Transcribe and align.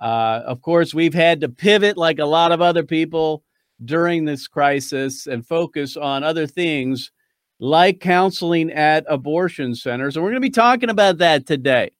Uh, 0.01 0.41
of 0.45 0.61
course, 0.61 0.93
we've 0.93 1.13
had 1.13 1.41
to 1.41 1.49
pivot 1.49 1.97
like 1.97 2.19
a 2.19 2.25
lot 2.25 2.51
of 2.51 2.61
other 2.61 2.83
people 2.83 3.43
during 3.83 4.25
this 4.25 4.47
crisis 4.47 5.27
and 5.27 5.45
focus 5.45 5.97
on 5.97 6.23
other 6.23 6.47
things 6.47 7.11
like 7.59 7.99
counseling 7.99 8.71
at 8.71 9.05
abortion 9.07 9.75
centers. 9.75 10.15
And 10.15 10.23
we're 10.23 10.31
going 10.31 10.41
to 10.41 10.47
be 10.47 10.51
talking 10.51 10.89
about 10.89 11.19
that 11.19 11.45
today. 11.45 11.91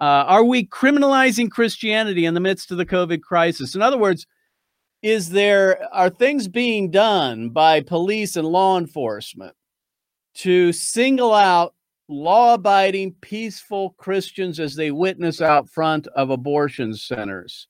Uh, 0.00 0.24
are 0.26 0.44
we 0.44 0.66
criminalizing 0.66 1.50
Christianity 1.50 2.24
in 2.24 2.34
the 2.34 2.40
midst 2.40 2.70
of 2.70 2.78
the 2.78 2.86
COVID 2.86 3.20
crisis? 3.22 3.74
In 3.74 3.82
other 3.82 3.98
words, 3.98 4.26
is 5.02 5.30
there 5.30 5.80
are 5.92 6.10
things 6.10 6.48
being 6.48 6.90
done 6.90 7.50
by 7.50 7.80
police 7.80 8.36
and 8.36 8.46
law 8.46 8.78
enforcement 8.78 9.54
to 10.34 10.72
single 10.72 11.34
out 11.34 11.74
law-abiding, 12.08 13.14
peaceful 13.20 13.94
Christians 13.98 14.58
as 14.60 14.74
they 14.74 14.90
witness 14.90 15.40
out 15.40 15.68
front 15.68 16.06
of 16.08 16.30
abortion 16.30 16.94
centers? 16.94 17.68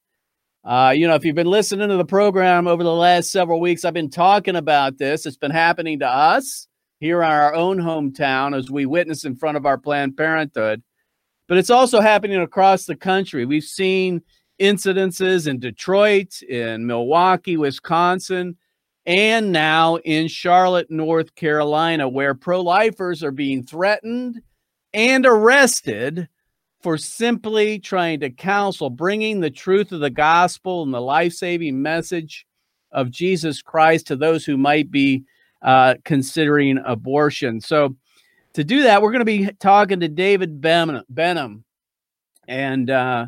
Uh, 0.64 0.92
you 0.94 1.06
know, 1.06 1.14
if 1.14 1.24
you've 1.24 1.34
been 1.34 1.46
listening 1.46 1.88
to 1.88 1.96
the 1.96 2.04
program 2.04 2.66
over 2.66 2.82
the 2.82 2.94
last 2.94 3.30
several 3.30 3.60
weeks, 3.60 3.84
I've 3.84 3.94
been 3.94 4.10
talking 4.10 4.56
about 4.56 4.98
this. 4.98 5.24
It's 5.24 5.36
been 5.36 5.50
happening 5.50 6.00
to 6.00 6.06
us 6.06 6.66
here 7.00 7.22
in 7.22 7.28
our 7.28 7.54
own 7.54 7.78
hometown 7.78 8.56
as 8.56 8.70
we 8.70 8.86
witness 8.86 9.24
in 9.24 9.36
front 9.36 9.56
of 9.56 9.66
our 9.66 9.78
Planned 9.78 10.16
Parenthood. 10.16 10.82
But 11.46 11.58
it's 11.58 11.70
also 11.70 12.00
happening 12.00 12.40
across 12.40 12.84
the 12.84 12.96
country. 12.96 13.46
We've 13.46 13.62
seen 13.64 14.22
incidences 14.60 15.46
in 15.46 15.60
Detroit, 15.60 16.42
in 16.42 16.86
Milwaukee, 16.86 17.56
Wisconsin, 17.56 18.56
and 19.06 19.52
now 19.52 19.96
in 19.96 20.28
Charlotte, 20.28 20.90
North 20.90 21.34
Carolina, 21.34 22.08
where 22.08 22.34
pro 22.34 22.60
lifers 22.60 23.22
are 23.22 23.30
being 23.30 23.62
threatened 23.62 24.42
and 24.92 25.24
arrested 25.24 26.28
for 26.82 26.98
simply 26.98 27.78
trying 27.78 28.20
to 28.20 28.30
counsel, 28.30 28.90
bringing 28.90 29.40
the 29.40 29.50
truth 29.50 29.92
of 29.92 30.00
the 30.00 30.10
gospel 30.10 30.82
and 30.82 30.92
the 30.92 31.00
life 31.00 31.32
saving 31.32 31.80
message 31.80 32.46
of 32.92 33.10
Jesus 33.10 33.62
Christ 33.62 34.06
to 34.08 34.16
those 34.16 34.44
who 34.44 34.56
might 34.56 34.90
be 34.90 35.24
uh, 35.62 35.94
considering 36.04 36.78
abortion. 36.84 37.60
So, 37.60 37.96
to 38.54 38.64
do 38.64 38.82
that, 38.82 39.02
we're 39.02 39.12
going 39.12 39.20
to 39.20 39.24
be 39.24 39.50
talking 39.60 40.00
to 40.00 40.08
David 40.08 40.60
Benham. 40.60 41.64
And 42.48 42.90
uh, 42.90 43.26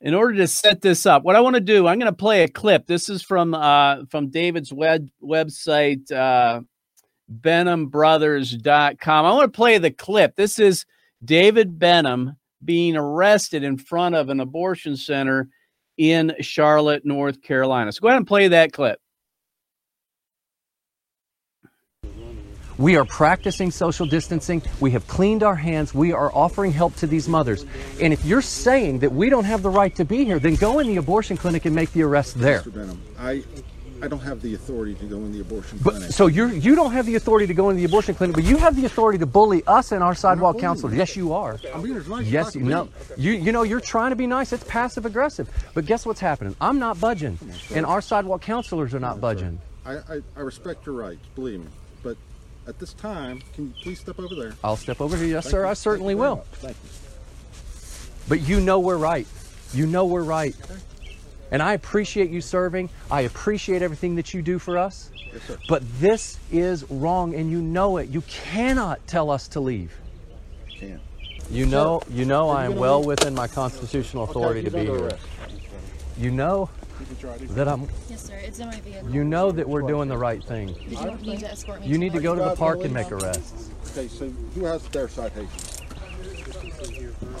in 0.00 0.14
order 0.14 0.34
to 0.34 0.46
set 0.46 0.80
this 0.80 1.06
up, 1.06 1.22
what 1.22 1.36
I 1.36 1.40
want 1.40 1.54
to 1.54 1.60
do, 1.60 1.86
I'm 1.86 1.98
going 1.98 2.10
to 2.10 2.16
play 2.16 2.42
a 2.42 2.48
clip. 2.48 2.86
This 2.86 3.08
is 3.08 3.22
from 3.22 3.54
uh, 3.54 4.04
from 4.10 4.30
David's 4.30 4.72
web 4.72 5.08
website, 5.22 6.10
uh, 6.10 6.60
BenhamBrothers.com. 7.40 9.26
I 9.26 9.32
want 9.32 9.52
to 9.52 9.56
play 9.56 9.78
the 9.78 9.90
clip. 9.90 10.34
This 10.36 10.58
is 10.58 10.86
David 11.24 11.78
Benham 11.78 12.36
being 12.64 12.96
arrested 12.96 13.62
in 13.62 13.76
front 13.76 14.14
of 14.14 14.28
an 14.28 14.40
abortion 14.40 14.96
center 14.96 15.48
in 15.96 16.34
Charlotte, 16.40 17.04
North 17.04 17.40
Carolina. 17.42 17.92
So 17.92 18.00
go 18.00 18.08
ahead 18.08 18.18
and 18.18 18.26
play 18.26 18.48
that 18.48 18.72
clip. 18.72 18.98
We 22.78 22.96
are 22.96 23.04
practicing 23.04 23.70
social 23.70 24.06
distancing. 24.06 24.62
We 24.80 24.90
have 24.92 25.06
cleaned 25.06 25.42
our 25.42 25.54
hands. 25.54 25.94
We 25.94 26.12
are 26.12 26.34
offering 26.34 26.72
help 26.72 26.96
to 26.96 27.06
these 27.06 27.28
mothers. 27.28 27.64
And 28.00 28.12
if 28.12 28.24
you're 28.24 28.42
saying 28.42 28.98
that 29.00 29.12
we 29.12 29.30
don't 29.30 29.44
have 29.44 29.62
the 29.62 29.70
right 29.70 29.94
to 29.96 30.04
be 30.04 30.24
here, 30.24 30.38
then 30.38 30.56
go 30.56 30.80
in 30.80 30.88
the 30.88 30.96
abortion 30.96 31.36
clinic 31.36 31.64
and 31.64 31.74
make 31.74 31.92
the 31.92 32.02
arrest 32.02 32.38
there. 32.38 32.60
Mr. 32.60 32.74
Benham, 32.74 33.02
I, 33.18 33.44
I 34.02 34.08
don't 34.08 34.20
have 34.20 34.42
the 34.42 34.54
authority 34.54 34.94
to 34.94 35.04
go 35.06 35.18
in 35.18 35.32
the 35.32 35.40
abortion 35.40 35.78
but, 35.82 35.92
clinic. 35.92 36.10
So 36.10 36.26
you 36.26 36.48
you 36.48 36.74
don't 36.74 36.92
have 36.92 37.06
the 37.06 37.14
authority 37.14 37.46
to 37.46 37.54
go 37.54 37.70
in 37.70 37.76
the 37.76 37.84
abortion 37.84 38.14
clinic, 38.14 38.34
but 38.34 38.44
you 38.44 38.56
have 38.56 38.76
the 38.76 38.84
authority 38.86 39.18
to 39.18 39.26
bully 39.26 39.62
us 39.66 39.92
and 39.92 40.02
our 40.02 40.14
sidewalk 40.14 40.58
counselors. 40.58 40.94
Yes, 40.94 41.16
you 41.16 41.32
are. 41.32 41.58
I'm 41.72 41.82
being 41.82 41.96
as 41.96 42.08
nice 42.08 42.26
Yes, 42.26 42.54
you 42.54 42.62
know. 42.62 42.88
You 43.16 43.32
you 43.32 43.52
know 43.52 43.62
you're 43.62 43.80
trying 43.80 44.10
to 44.10 44.16
be 44.16 44.26
nice. 44.26 44.52
It's 44.52 44.64
passive 44.64 45.06
aggressive. 45.06 45.48
But 45.74 45.86
guess 45.86 46.04
what's 46.04 46.20
happening? 46.20 46.56
I'm 46.60 46.78
not 46.78 47.00
budging, 47.00 47.38
and 47.72 47.86
our 47.86 48.02
sidewalk 48.02 48.42
counselors 48.42 48.92
are 48.94 49.00
not 49.00 49.20
budging. 49.20 49.60
I, 49.86 49.96
I, 49.96 50.22
I 50.36 50.40
respect 50.40 50.86
your 50.86 50.94
rights, 50.94 51.20
believe 51.34 51.60
me. 51.60 51.66
At 52.66 52.78
this 52.78 52.94
time, 52.94 53.42
can 53.54 53.66
you 53.66 53.72
please 53.82 54.00
step 54.00 54.18
over 54.18 54.34
there? 54.34 54.54
I'll 54.64 54.76
step 54.76 55.00
over 55.00 55.16
here. 55.16 55.26
Yes, 55.26 55.44
Thank 55.44 55.50
sir. 55.52 55.62
you. 55.64 55.68
I 55.68 55.74
certainly 55.74 56.14
will. 56.14 56.36
much. 56.36 56.46
Thank 56.54 56.76
you. 56.82 56.90
But 58.28 58.40
you 58.40 58.60
know 58.60 58.80
we're 58.80 58.96
right. 58.96 59.26
You 59.74 59.86
know 59.86 60.06
we're 60.06 60.22
right. 60.22 60.56
And 61.50 61.62
I 61.62 61.74
appreciate 61.74 62.30
you 62.30 62.40
serving. 62.40 62.88
I 63.10 63.22
appreciate 63.22 63.82
everything 63.82 64.16
that 64.16 64.32
you 64.32 64.40
do 64.40 64.58
for 64.58 64.78
us. 64.78 65.10
Yes, 65.32 65.42
sir. 65.42 65.58
But 65.68 65.82
this 66.00 66.38
is 66.50 66.88
wrong 66.90 67.34
and 67.34 67.50
you 67.50 67.60
know 67.60 67.98
it. 67.98 68.08
You 68.08 68.22
cannot 68.22 69.06
tell 69.06 69.30
us 69.30 69.46
to 69.48 69.60
leave. 69.60 69.92
Can. 70.78 71.00
You 71.50 71.66
know, 71.66 72.00
you 72.08 72.24
know 72.24 72.48
I 72.48 72.64
am 72.64 72.76
well 72.76 73.00
leave? 73.00 73.08
within 73.08 73.34
my 73.34 73.46
constitutional 73.46 74.24
authority 74.24 74.60
Okay, 74.60 74.70
to 74.70 74.76
be 74.76 74.84
here. 74.86 74.94
arrest. 75.04 75.26
You 76.16 76.30
know 76.30 76.70
You 77.04 77.16
can 77.16 77.16
try 77.18 77.36
to- 77.36 77.52
that 77.52 77.68
I'm 77.68 77.86
Yes, 78.08 78.22
sir. 78.24 78.36
It's 78.36 78.58
in 78.60 78.68
my 78.68 78.80
vehicle. 78.80 79.10
you 79.10 79.24
know 79.24 79.52
that 79.52 79.68
we're 79.68 79.82
doing 79.82 80.08
the 80.08 80.16
right 80.16 80.42
thing. 80.42 80.68
Did 80.68 80.92
you 80.92 81.16
need 81.22 81.40
to 81.40 81.50
escort 81.50 81.82
me? 81.82 81.86
You 81.86 81.98
need 81.98 82.14
to 82.14 82.20
go 82.20 82.34
to 82.34 82.40
the 82.40 82.56
park 82.56 82.82
and 82.82 82.94
make 82.94 83.12
arrests. 83.12 83.70
Okay, 83.90 84.08
so 84.08 84.30
who 84.30 84.64
has 84.64 84.82
their 84.88 85.08
citation? 85.08 85.50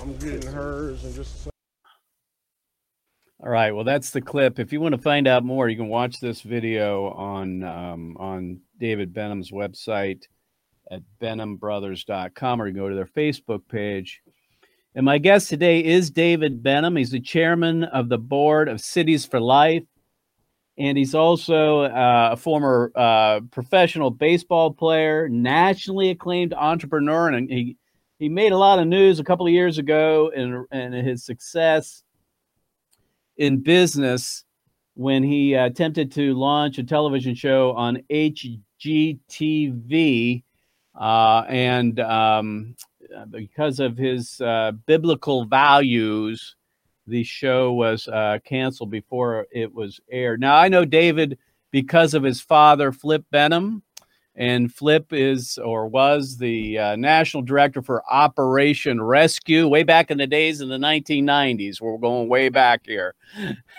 I'm 0.02 0.16
getting 0.18 0.52
hers 0.52 1.04
and 1.04 1.14
just. 1.14 1.48
All 3.42 3.48
right. 3.48 3.72
Well, 3.72 3.84
that's 3.84 4.10
the 4.10 4.20
clip. 4.20 4.58
If 4.58 4.70
you 4.70 4.82
want 4.82 4.94
to 4.94 5.00
find 5.00 5.26
out 5.26 5.44
more, 5.44 5.70
you 5.70 5.76
can 5.76 5.88
watch 5.88 6.20
this 6.20 6.42
video 6.42 7.08
on 7.12 7.62
um, 7.62 8.16
on 8.18 8.60
David 8.78 9.14
Benham's 9.14 9.50
website 9.50 10.24
at 10.90 11.00
benhambrothers.com 11.22 12.60
or 12.60 12.66
you 12.66 12.74
can 12.74 12.82
go 12.82 12.90
to 12.90 12.94
their 12.94 13.06
Facebook 13.06 13.66
page. 13.68 14.20
And 14.96 15.04
my 15.04 15.18
guest 15.18 15.48
today 15.48 15.84
is 15.84 16.08
David 16.12 16.62
Benham. 16.62 16.94
He's 16.94 17.10
the 17.10 17.18
chairman 17.18 17.82
of 17.82 18.08
the 18.08 18.18
board 18.18 18.68
of 18.68 18.80
Cities 18.80 19.26
for 19.26 19.40
Life. 19.40 19.82
And 20.78 20.96
he's 20.96 21.16
also 21.16 21.80
uh, 21.82 22.30
a 22.32 22.36
former 22.36 22.92
uh, 22.94 23.40
professional 23.50 24.10
baseball 24.10 24.72
player, 24.72 25.28
nationally 25.28 26.10
acclaimed 26.10 26.54
entrepreneur, 26.54 27.28
and 27.28 27.50
he 27.50 27.76
he 28.18 28.28
made 28.28 28.52
a 28.52 28.58
lot 28.58 28.78
of 28.78 28.86
news 28.86 29.18
a 29.18 29.24
couple 29.24 29.46
of 29.46 29.52
years 29.52 29.78
ago 29.78 30.30
and 30.34 30.64
and 30.70 30.94
his 30.94 31.24
success 31.24 32.02
in 33.36 33.62
business 33.62 34.44
when 34.94 35.22
he 35.22 35.54
attempted 35.54 36.10
to 36.12 36.34
launch 36.34 36.78
a 36.78 36.84
television 36.84 37.34
show 37.36 37.72
on 37.72 38.00
HGTV, 38.10 38.52
uh, 40.98 41.44
and 41.48 42.00
um, 42.00 42.74
because 43.30 43.80
of 43.80 43.96
his 43.96 44.40
uh, 44.40 44.72
biblical 44.86 45.44
values, 45.44 46.56
the 47.06 47.24
show 47.24 47.72
was 47.72 48.08
uh, 48.08 48.38
canceled 48.44 48.90
before 48.90 49.46
it 49.50 49.72
was 49.74 50.00
aired. 50.10 50.40
Now 50.40 50.56
I 50.56 50.68
know 50.68 50.84
David 50.84 51.38
because 51.70 52.14
of 52.14 52.22
his 52.22 52.40
father, 52.40 52.92
Flip 52.92 53.24
Benham. 53.30 53.82
And 54.36 54.72
Flip 54.74 55.12
is 55.12 55.58
or 55.58 55.86
was 55.86 56.38
the 56.38 56.76
uh, 56.76 56.96
national 56.96 57.44
director 57.44 57.82
for 57.82 58.02
Operation 58.10 59.00
Rescue 59.00 59.68
way 59.68 59.84
back 59.84 60.10
in 60.10 60.18
the 60.18 60.26
days 60.26 60.60
in 60.60 60.68
the 60.68 60.76
1990s. 60.76 61.80
We're 61.80 61.98
going 61.98 62.28
way 62.28 62.48
back 62.48 62.82
here, 62.84 63.14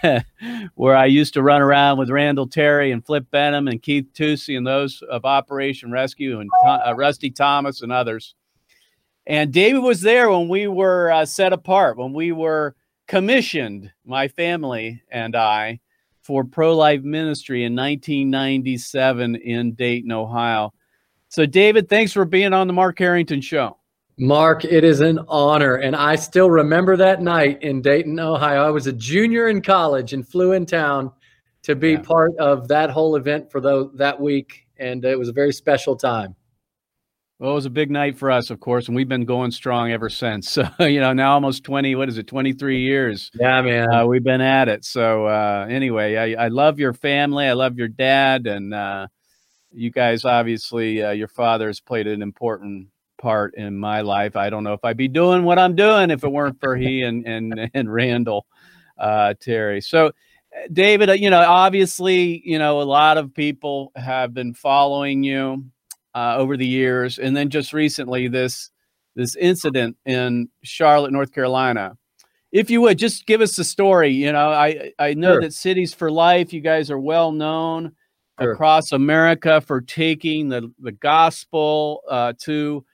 where 0.75 0.95
I 0.95 1.07
used 1.07 1.33
to 1.33 1.43
run 1.43 1.61
around 1.61 1.97
with 1.97 2.09
Randall 2.09 2.47
Terry 2.47 2.91
and 2.91 3.05
Flip 3.05 3.25
Benham 3.31 3.67
and 3.67 3.81
Keith 3.81 4.07
Tucci 4.13 4.57
and 4.57 4.65
those 4.65 5.01
of 5.09 5.25
Operation 5.25 5.91
Rescue 5.91 6.39
and 6.39 6.49
uh, 6.65 6.93
Rusty 6.95 7.31
Thomas 7.31 7.81
and 7.81 7.91
others. 7.91 8.33
And 9.27 9.51
David 9.51 9.79
was 9.79 10.01
there 10.01 10.29
when 10.29 10.47
we 10.47 10.67
were 10.67 11.11
uh, 11.11 11.25
set 11.25 11.53
apart, 11.53 11.97
when 11.97 12.13
we 12.13 12.31
were 12.31 12.75
commissioned, 13.07 13.91
my 14.05 14.27
family 14.27 15.01
and 15.09 15.35
I, 15.35 15.79
for 16.21 16.43
pro 16.43 16.75
life 16.75 17.01
ministry 17.01 17.63
in 17.63 17.75
1997 17.75 19.35
in 19.35 19.73
Dayton, 19.73 20.11
Ohio. 20.11 20.73
So, 21.29 21.45
David, 21.45 21.89
thanks 21.89 22.13
for 22.13 22.25
being 22.25 22.53
on 22.53 22.67
the 22.67 22.73
Mark 22.73 22.97
Harrington 22.99 23.41
Show. 23.41 23.77
Mark, 24.17 24.63
it 24.63 24.83
is 24.83 25.01
an 25.01 25.19
honor. 25.27 25.75
And 25.75 25.95
I 25.95 26.15
still 26.15 26.49
remember 26.49 26.95
that 26.97 27.21
night 27.21 27.61
in 27.61 27.81
Dayton, 27.81 28.19
Ohio. 28.19 28.65
I 28.65 28.69
was 28.69 28.87
a 28.87 28.93
junior 28.93 29.49
in 29.49 29.61
college 29.61 30.13
and 30.13 30.25
flew 30.25 30.53
in 30.53 30.65
town 30.65 31.11
to 31.63 31.75
be 31.75 31.91
yeah. 31.91 32.01
part 32.01 32.31
of 32.37 32.67
that 32.69 32.89
whole 32.89 33.17
event 33.17 33.51
for 33.51 33.59
the, 33.59 33.91
that 33.95 34.19
week. 34.19 34.67
And 34.77 35.03
it 35.03 35.19
was 35.19 35.29
a 35.29 35.33
very 35.33 35.51
special 35.51 35.95
time. 35.95 36.35
Well, 37.37 37.51
it 37.51 37.55
was 37.55 37.65
a 37.65 37.69
big 37.69 37.91
night 37.91 38.17
for 38.17 38.31
us, 38.31 38.49
of 38.49 38.61
course, 38.61 38.87
and 38.87 38.95
we've 38.95 39.09
been 39.09 39.25
going 39.25 39.51
strong 39.51 39.91
ever 39.91 40.09
since. 40.09 40.57
So, 40.79 40.85
you 40.85 41.01
know, 41.01 41.11
now 41.11 41.33
almost 41.33 41.65
20, 41.65 41.95
what 41.95 42.07
is 42.07 42.17
it, 42.17 42.27
23 42.27 42.79
years? 42.79 43.29
Yeah, 43.33 43.61
man. 43.61 43.93
Uh, 43.93 44.05
we've 44.05 44.23
been 44.23 44.39
at 44.39 44.69
it. 44.69 44.85
So, 44.85 45.25
uh, 45.25 45.67
anyway, 45.69 46.15
I, 46.15 46.45
I 46.45 46.47
love 46.47 46.79
your 46.79 46.93
family. 46.93 47.45
I 47.45 47.53
love 47.53 47.77
your 47.77 47.89
dad. 47.89 48.47
And 48.47 48.73
uh, 48.73 49.07
you 49.71 49.91
guys, 49.91 50.23
obviously, 50.23 51.03
uh, 51.03 51.11
your 51.11 51.27
father 51.27 51.67
has 51.67 51.81
played 51.81 52.07
an 52.07 52.21
important 52.21 52.87
part 53.21 53.55
in 53.55 53.77
my 53.77 53.99
life. 53.99 54.37
I 54.37 54.49
don't 54.49 54.63
know 54.63 54.73
if 54.73 54.85
I'd 54.85 54.95
be 54.95 55.09
doing 55.09 55.43
what 55.43 55.59
I'm 55.59 55.75
doing 55.75 56.11
if 56.11 56.23
it 56.23 56.31
weren't 56.31 56.61
for 56.61 56.77
he 56.77 57.01
and, 57.01 57.27
and, 57.27 57.69
and 57.73 57.93
Randall 57.93 58.45
uh, 58.97 59.33
Terry. 59.41 59.81
So, 59.81 60.13
David, 60.71 61.09
uh, 61.09 61.13
you 61.13 61.29
know, 61.29 61.41
obviously, 61.41 62.41
you 62.45 62.59
know, 62.59 62.81
a 62.81 62.83
lot 62.83 63.17
of 63.17 63.33
people 63.33 63.91
have 63.97 64.33
been 64.33 64.53
following 64.53 65.23
you 65.23 65.65
uh, 66.15 66.35
over 66.37 66.55
the 66.57 66.65
years, 66.65 67.19
and 67.19 67.35
then 67.35 67.49
just 67.49 67.73
recently 67.73 68.27
this 68.27 68.71
this 69.15 69.35
incident 69.35 69.97
in 70.05 70.49
Charlotte, 70.63 71.11
North 71.11 71.33
Carolina. 71.33 71.97
If 72.51 72.69
you 72.69 72.81
would 72.81 72.97
just 72.97 73.25
give 73.25 73.41
us 73.41 73.55
the 73.55 73.63
story, 73.65 74.09
you 74.09 74.31
know, 74.31 74.49
I 74.49 74.93
I 74.97 75.13
know 75.13 75.33
sure. 75.33 75.41
that 75.41 75.53
Cities 75.53 75.93
for 75.93 76.09
Life, 76.09 76.53
you 76.53 76.61
guys 76.61 76.89
are 76.89 76.99
well 76.99 77.33
known 77.33 77.91
sure. 78.39 78.53
across 78.53 78.93
America 78.93 79.59
for 79.59 79.81
taking 79.81 80.47
the 80.47 80.71
the 80.79 80.93
gospel 80.93 82.01
uh, 82.09 82.33
to 82.43 82.85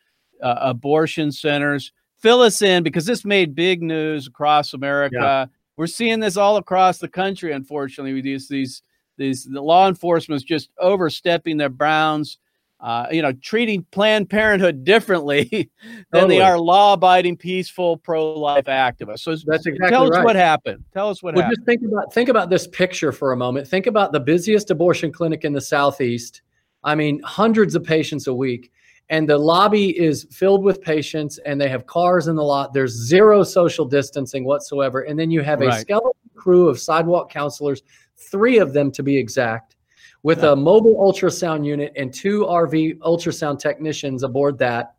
uh, 0.41 0.55
abortion 0.59 1.31
centers. 1.31 1.91
Fill 2.17 2.41
us 2.41 2.61
in 2.61 2.81
because 2.83 3.05
this 3.05 3.23
made 3.23 3.55
big 3.55 3.83
news 3.83 4.27
across 4.27 4.73
America. 4.73 5.15
Yeah. 5.19 5.45
We're 5.77 5.87
seeing 5.87 6.19
this 6.19 6.37
all 6.37 6.57
across 6.57 6.97
the 6.97 7.07
country. 7.07 7.51
Unfortunately, 7.51 8.13
with 8.13 8.23
these 8.23 8.47
these 8.47 8.81
these 9.17 9.43
the 9.43 9.61
law 9.61 9.87
enforcement 9.87 10.37
is 10.37 10.43
just 10.43 10.71
overstepping 10.79 11.57
their 11.57 11.69
bounds 11.69 12.39
uh, 12.81 13.05
you 13.11 13.21
know, 13.21 13.31
treating 13.31 13.85
Planned 13.91 14.29
Parenthood 14.29 14.83
differently 14.83 15.69
than 16.11 16.21
totally. 16.21 16.37
they 16.37 16.41
are 16.41 16.57
law-abiding, 16.57 17.37
peaceful, 17.37 17.97
pro-life 17.97 18.65
activists. 18.65 19.19
So 19.19 19.35
that's 19.45 19.67
exactly 19.67 19.89
tell 19.91 20.05
us 20.05 20.09
right. 20.09 20.25
what 20.25 20.35
happened. 20.35 20.83
Tell 20.91 21.09
us 21.09 21.21
what 21.21 21.35
well, 21.35 21.43
happened. 21.43 21.59
Just 21.59 21.65
think 21.65 21.83
about 21.83 22.13
think 22.13 22.29
about 22.29 22.49
this 22.49 22.67
picture 22.67 23.11
for 23.11 23.33
a 23.33 23.37
moment. 23.37 23.67
Think 23.67 23.85
about 23.85 24.11
the 24.11 24.19
busiest 24.19 24.71
abortion 24.71 25.11
clinic 25.11 25.45
in 25.45 25.53
the 25.53 25.61
southeast. 25.61 26.41
I 26.83 26.95
mean, 26.95 27.21
hundreds 27.21 27.75
of 27.75 27.83
patients 27.83 28.25
a 28.25 28.33
week, 28.33 28.71
and 29.09 29.29
the 29.29 29.37
lobby 29.37 29.95
is 29.99 30.25
filled 30.31 30.63
with 30.63 30.81
patients, 30.81 31.37
and 31.45 31.61
they 31.61 31.69
have 31.69 31.85
cars 31.85 32.27
in 32.27 32.35
the 32.35 32.43
lot. 32.43 32.73
There's 32.73 32.93
zero 32.93 33.43
social 33.43 33.85
distancing 33.85 34.43
whatsoever, 34.43 35.01
and 35.01 35.19
then 35.19 35.29
you 35.29 35.41
have 35.41 35.61
a 35.61 35.67
right. 35.67 35.81
skeleton 35.81 36.13
crew 36.35 36.67
of 36.67 36.79
sidewalk 36.79 37.29
counselors, 37.29 37.83
three 38.17 38.57
of 38.57 38.73
them 38.73 38.91
to 38.93 39.03
be 39.03 39.15
exact 39.15 39.75
with 40.23 40.43
a 40.43 40.55
mobile 40.55 40.97
ultrasound 40.97 41.65
unit 41.65 41.91
and 41.95 42.13
two 42.13 42.45
RV 42.45 42.99
ultrasound 42.99 43.59
technicians 43.59 44.23
aboard 44.23 44.57
that. 44.59 44.95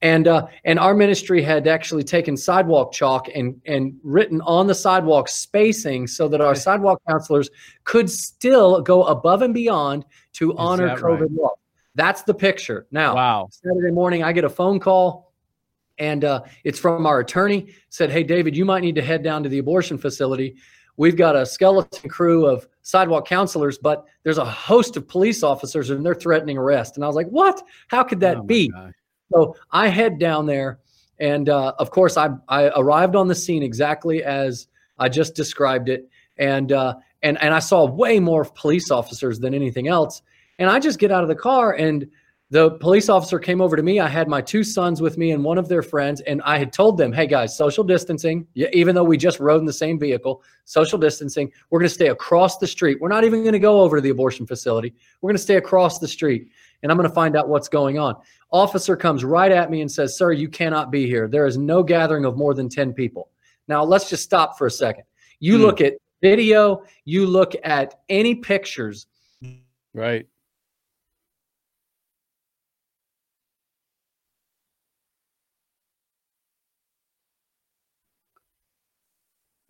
And 0.00 0.28
uh, 0.28 0.46
and 0.64 0.78
our 0.78 0.94
ministry 0.94 1.42
had 1.42 1.66
actually 1.66 2.04
taken 2.04 2.36
sidewalk 2.36 2.92
chalk 2.92 3.26
and 3.34 3.60
and 3.66 3.98
written 4.04 4.40
on 4.42 4.68
the 4.68 4.74
sidewalk 4.74 5.28
spacing 5.28 6.06
so 6.06 6.28
that 6.28 6.40
our 6.40 6.54
sidewalk 6.54 7.02
counselors 7.08 7.50
could 7.82 8.08
still 8.08 8.80
go 8.80 9.02
above 9.04 9.42
and 9.42 9.52
beyond 9.52 10.04
to 10.34 10.52
Is 10.52 10.56
honor 10.56 10.96
COVID 10.96 11.20
right? 11.20 11.30
law. 11.32 11.50
That's 11.96 12.22
the 12.22 12.34
picture. 12.34 12.86
Now, 12.92 13.16
wow. 13.16 13.48
Saturday 13.50 13.90
morning, 13.90 14.22
I 14.22 14.30
get 14.32 14.44
a 14.44 14.48
phone 14.48 14.78
call, 14.78 15.32
and 15.98 16.24
uh, 16.24 16.42
it's 16.62 16.78
from 16.78 17.04
our 17.04 17.18
attorney. 17.18 17.74
Said, 17.88 18.12
"Hey, 18.12 18.22
David, 18.22 18.56
you 18.56 18.64
might 18.64 18.82
need 18.82 18.94
to 18.94 19.02
head 19.02 19.24
down 19.24 19.42
to 19.42 19.48
the 19.48 19.58
abortion 19.58 19.98
facility. 19.98 20.54
We've 20.98 21.16
got 21.16 21.36
a 21.36 21.46
skeleton 21.46 22.10
crew 22.10 22.44
of 22.44 22.68
sidewalk 22.82 23.26
counselors, 23.26 23.78
but 23.78 24.04
there's 24.24 24.36
a 24.36 24.44
host 24.44 24.96
of 24.96 25.06
police 25.06 25.44
officers 25.44 25.90
and 25.90 26.04
they're 26.04 26.14
threatening 26.14 26.58
arrest. 26.58 26.96
And 26.96 27.04
I 27.04 27.06
was 27.06 27.14
like, 27.14 27.28
what? 27.28 27.62
How 27.86 28.02
could 28.02 28.18
that 28.20 28.38
oh 28.38 28.42
be? 28.42 28.70
So 29.32 29.56
I 29.70 29.88
head 29.88 30.18
down 30.18 30.46
there. 30.46 30.80
And 31.20 31.48
uh, 31.48 31.74
of 31.78 31.92
course, 31.92 32.16
I, 32.16 32.30
I 32.48 32.68
arrived 32.76 33.14
on 33.14 33.28
the 33.28 33.34
scene 33.34 33.62
exactly 33.62 34.24
as 34.24 34.66
I 34.98 35.08
just 35.08 35.36
described 35.36 35.88
it. 35.88 36.08
And, 36.36 36.72
uh, 36.72 36.94
and, 37.22 37.40
and 37.40 37.54
I 37.54 37.60
saw 37.60 37.86
way 37.86 38.18
more 38.18 38.44
police 38.44 38.90
officers 38.90 39.38
than 39.38 39.54
anything 39.54 39.86
else. 39.86 40.22
And 40.58 40.68
I 40.68 40.80
just 40.80 40.98
get 40.98 41.12
out 41.12 41.22
of 41.22 41.28
the 41.28 41.36
car 41.36 41.74
and 41.74 42.08
the 42.50 42.70
police 42.72 43.10
officer 43.10 43.38
came 43.38 43.60
over 43.60 43.76
to 43.76 43.82
me. 43.82 44.00
I 44.00 44.08
had 44.08 44.26
my 44.26 44.40
two 44.40 44.64
sons 44.64 45.02
with 45.02 45.18
me 45.18 45.32
and 45.32 45.44
one 45.44 45.58
of 45.58 45.68
their 45.68 45.82
friends, 45.82 46.22
and 46.22 46.40
I 46.42 46.56
had 46.56 46.72
told 46.72 46.96
them, 46.96 47.12
"Hey 47.12 47.26
guys, 47.26 47.54
social 47.56 47.84
distancing. 47.84 48.46
Even 48.54 48.94
though 48.94 49.04
we 49.04 49.18
just 49.18 49.38
rode 49.38 49.60
in 49.60 49.66
the 49.66 49.72
same 49.72 49.98
vehicle, 49.98 50.42
social 50.64 50.98
distancing. 50.98 51.52
We're 51.68 51.80
going 51.80 51.88
to 51.88 51.94
stay 51.94 52.08
across 52.08 52.56
the 52.56 52.66
street. 52.66 52.98
We're 53.00 53.08
not 53.08 53.24
even 53.24 53.42
going 53.42 53.52
to 53.52 53.58
go 53.58 53.82
over 53.82 53.96
to 53.96 54.00
the 54.00 54.08
abortion 54.08 54.46
facility. 54.46 54.94
We're 55.20 55.28
going 55.28 55.36
to 55.36 55.42
stay 55.42 55.56
across 55.56 55.98
the 55.98 56.08
street, 56.08 56.48
and 56.82 56.90
I'm 56.90 56.96
going 56.96 57.08
to 57.08 57.14
find 57.14 57.36
out 57.36 57.48
what's 57.48 57.68
going 57.68 57.98
on." 57.98 58.16
Officer 58.50 58.96
comes 58.96 59.24
right 59.26 59.52
at 59.52 59.70
me 59.70 59.82
and 59.82 59.92
says, 59.92 60.16
"Sir, 60.16 60.32
you 60.32 60.48
cannot 60.48 60.90
be 60.90 61.06
here. 61.06 61.28
There 61.28 61.46
is 61.46 61.58
no 61.58 61.82
gathering 61.82 62.24
of 62.24 62.38
more 62.38 62.54
than 62.54 62.70
ten 62.70 62.94
people." 62.94 63.28
Now 63.68 63.84
let's 63.84 64.08
just 64.08 64.22
stop 64.22 64.56
for 64.56 64.66
a 64.66 64.70
second. 64.70 65.04
You 65.38 65.58
hmm. 65.58 65.64
look 65.64 65.82
at 65.82 65.94
video. 66.22 66.82
You 67.04 67.26
look 67.26 67.52
at 67.62 68.00
any 68.08 68.36
pictures. 68.36 69.06
Right 69.92 70.26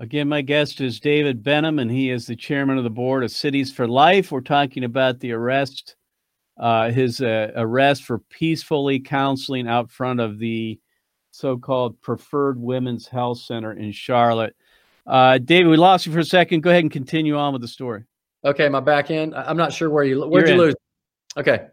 Again, 0.01 0.29
my 0.29 0.43
guest 0.43 0.81
is 0.81 1.01
David 1.01 1.43
Benham, 1.43 1.81
and 1.81 1.91
he 1.91 2.11
is 2.11 2.25
the 2.25 2.37
chairman 2.37 2.79
of 2.79 2.85
the 2.85 2.91
board 2.91 3.25
of 3.25 3.33
Cities 3.33 3.73
for 3.73 3.89
Life. 3.89 4.31
We're 4.31 4.43
talking 4.43 4.85
about 4.85 5.19
the 5.19 5.33
arrest, 5.33 5.97
uh, 6.57 6.93
his 6.93 7.21
uh, 7.21 7.51
arrest 7.57 8.05
for 8.05 8.21
peacefully 8.21 9.01
counseling 9.01 9.67
out 9.67 9.91
front 9.91 10.21
of 10.21 10.39
the 10.39 10.79
so-called 11.33 12.01
Preferred 12.01 12.61
Women's 12.61 13.09
Health 13.09 13.41
Center 13.41 13.73
in 13.73 13.91
Charlotte. 13.91 14.55
Uh, 15.05 15.39
David, 15.39 15.69
we 15.69 15.77
lost 15.77 16.07
you 16.07 16.13
for 16.13 16.21
a 16.21 16.25
second. 16.25 16.63
Go 16.63 16.71
ahead 16.71 16.85
and 16.85 16.93
continue 16.93 17.37
on 17.37 17.53
with 17.53 17.63
the 17.63 17.69
story. 17.69 18.05
Okay, 18.45 18.69
my 18.69 18.79
back 18.79 19.11
end. 19.11 19.35
I'm 19.35 19.57
not 19.57 19.73
sure 19.73 19.91
where 19.91 20.05
you 20.05 20.21
where'd 20.21 20.47
You're 20.47 20.57
you 20.57 20.63
in. 20.63 20.67
lose. 20.69 20.75
Okay. 21.37 21.67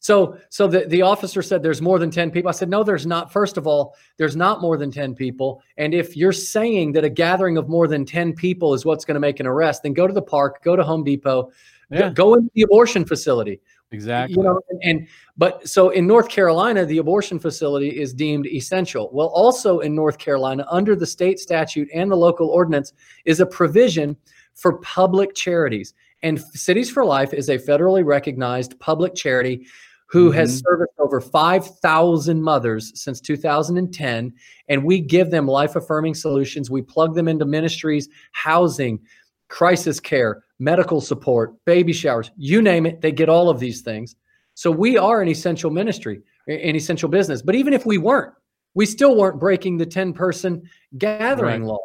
So, 0.00 0.38
so 0.48 0.66
the, 0.66 0.86
the 0.86 1.02
officer 1.02 1.42
said 1.42 1.62
there's 1.62 1.82
more 1.82 1.98
than 1.98 2.10
10 2.10 2.30
people. 2.30 2.48
I 2.48 2.52
said, 2.52 2.70
no, 2.70 2.82
there's 2.82 3.06
not. 3.06 3.30
First 3.30 3.58
of 3.58 3.66
all, 3.66 3.94
there's 4.16 4.34
not 4.34 4.62
more 4.62 4.78
than 4.78 4.90
10 4.90 5.14
people. 5.14 5.62
And 5.76 5.92
if 5.92 6.16
you're 6.16 6.32
saying 6.32 6.92
that 6.92 7.04
a 7.04 7.10
gathering 7.10 7.58
of 7.58 7.68
more 7.68 7.86
than 7.86 8.06
10 8.06 8.32
people 8.32 8.72
is 8.72 8.86
what's 8.86 9.04
going 9.04 9.14
to 9.14 9.20
make 9.20 9.40
an 9.40 9.46
arrest, 9.46 9.82
then 9.82 9.92
go 9.92 10.06
to 10.06 10.14
the 10.14 10.22
park, 10.22 10.64
go 10.64 10.74
to 10.74 10.82
Home 10.82 11.04
Depot, 11.04 11.50
yeah. 11.90 12.08
go, 12.08 12.32
into 12.32 12.50
the 12.54 12.62
abortion 12.62 13.04
facility. 13.04 13.60
Exactly. 13.92 14.36
You 14.36 14.44
know, 14.44 14.60
and, 14.70 14.80
and, 14.84 15.08
but 15.36 15.68
so 15.68 15.90
in 15.90 16.06
North 16.06 16.30
Carolina, 16.30 16.86
the 16.86 16.98
abortion 16.98 17.38
facility 17.38 17.88
is 17.88 18.14
deemed 18.14 18.46
essential. 18.46 19.10
Well, 19.12 19.28
also 19.28 19.80
in 19.80 19.94
North 19.94 20.16
Carolina, 20.16 20.64
under 20.70 20.96
the 20.96 21.06
state 21.06 21.40
statute 21.40 21.88
and 21.92 22.10
the 22.10 22.16
local 22.16 22.48
ordinance, 22.48 22.94
is 23.26 23.40
a 23.40 23.46
provision 23.46 24.16
for 24.54 24.78
public 24.78 25.34
charities. 25.34 25.92
And 26.22 26.40
Cities 26.40 26.90
for 26.90 27.04
Life 27.04 27.34
is 27.34 27.48
a 27.48 27.58
federally 27.58 28.04
recognized 28.04 28.78
public 28.78 29.14
charity 29.14 29.66
who 30.10 30.30
has 30.32 30.50
mm-hmm. 30.50 30.66
serviced 30.68 30.98
over 30.98 31.20
5,000 31.20 32.42
mothers 32.42 32.92
since 33.00 33.20
2010. 33.20 34.32
And 34.68 34.84
we 34.84 35.00
give 35.00 35.30
them 35.30 35.46
life 35.46 35.76
affirming 35.76 36.14
solutions. 36.14 36.70
We 36.70 36.82
plug 36.82 37.14
them 37.14 37.28
into 37.28 37.44
ministries, 37.44 38.08
housing, 38.32 38.98
crisis 39.48 40.00
care, 40.00 40.42
medical 40.58 41.00
support, 41.00 41.52
baby 41.64 41.92
showers, 41.92 42.30
you 42.36 42.62
name 42.62 42.86
it, 42.86 43.00
they 43.00 43.12
get 43.12 43.28
all 43.28 43.50
of 43.50 43.58
these 43.58 43.82
things. 43.82 44.16
So 44.54 44.70
we 44.70 44.98
are 44.98 45.22
an 45.22 45.28
essential 45.28 45.70
ministry, 45.70 46.20
an 46.46 46.76
essential 46.76 47.08
business. 47.08 47.40
But 47.42 47.54
even 47.54 47.72
if 47.72 47.86
we 47.86 47.98
weren't, 47.98 48.34
we 48.74 48.86
still 48.86 49.16
weren't 49.16 49.40
breaking 49.40 49.78
the 49.78 49.86
10 49.86 50.12
person 50.12 50.68
gathering 50.98 51.62
Right. 51.62 51.68
law. 51.68 51.78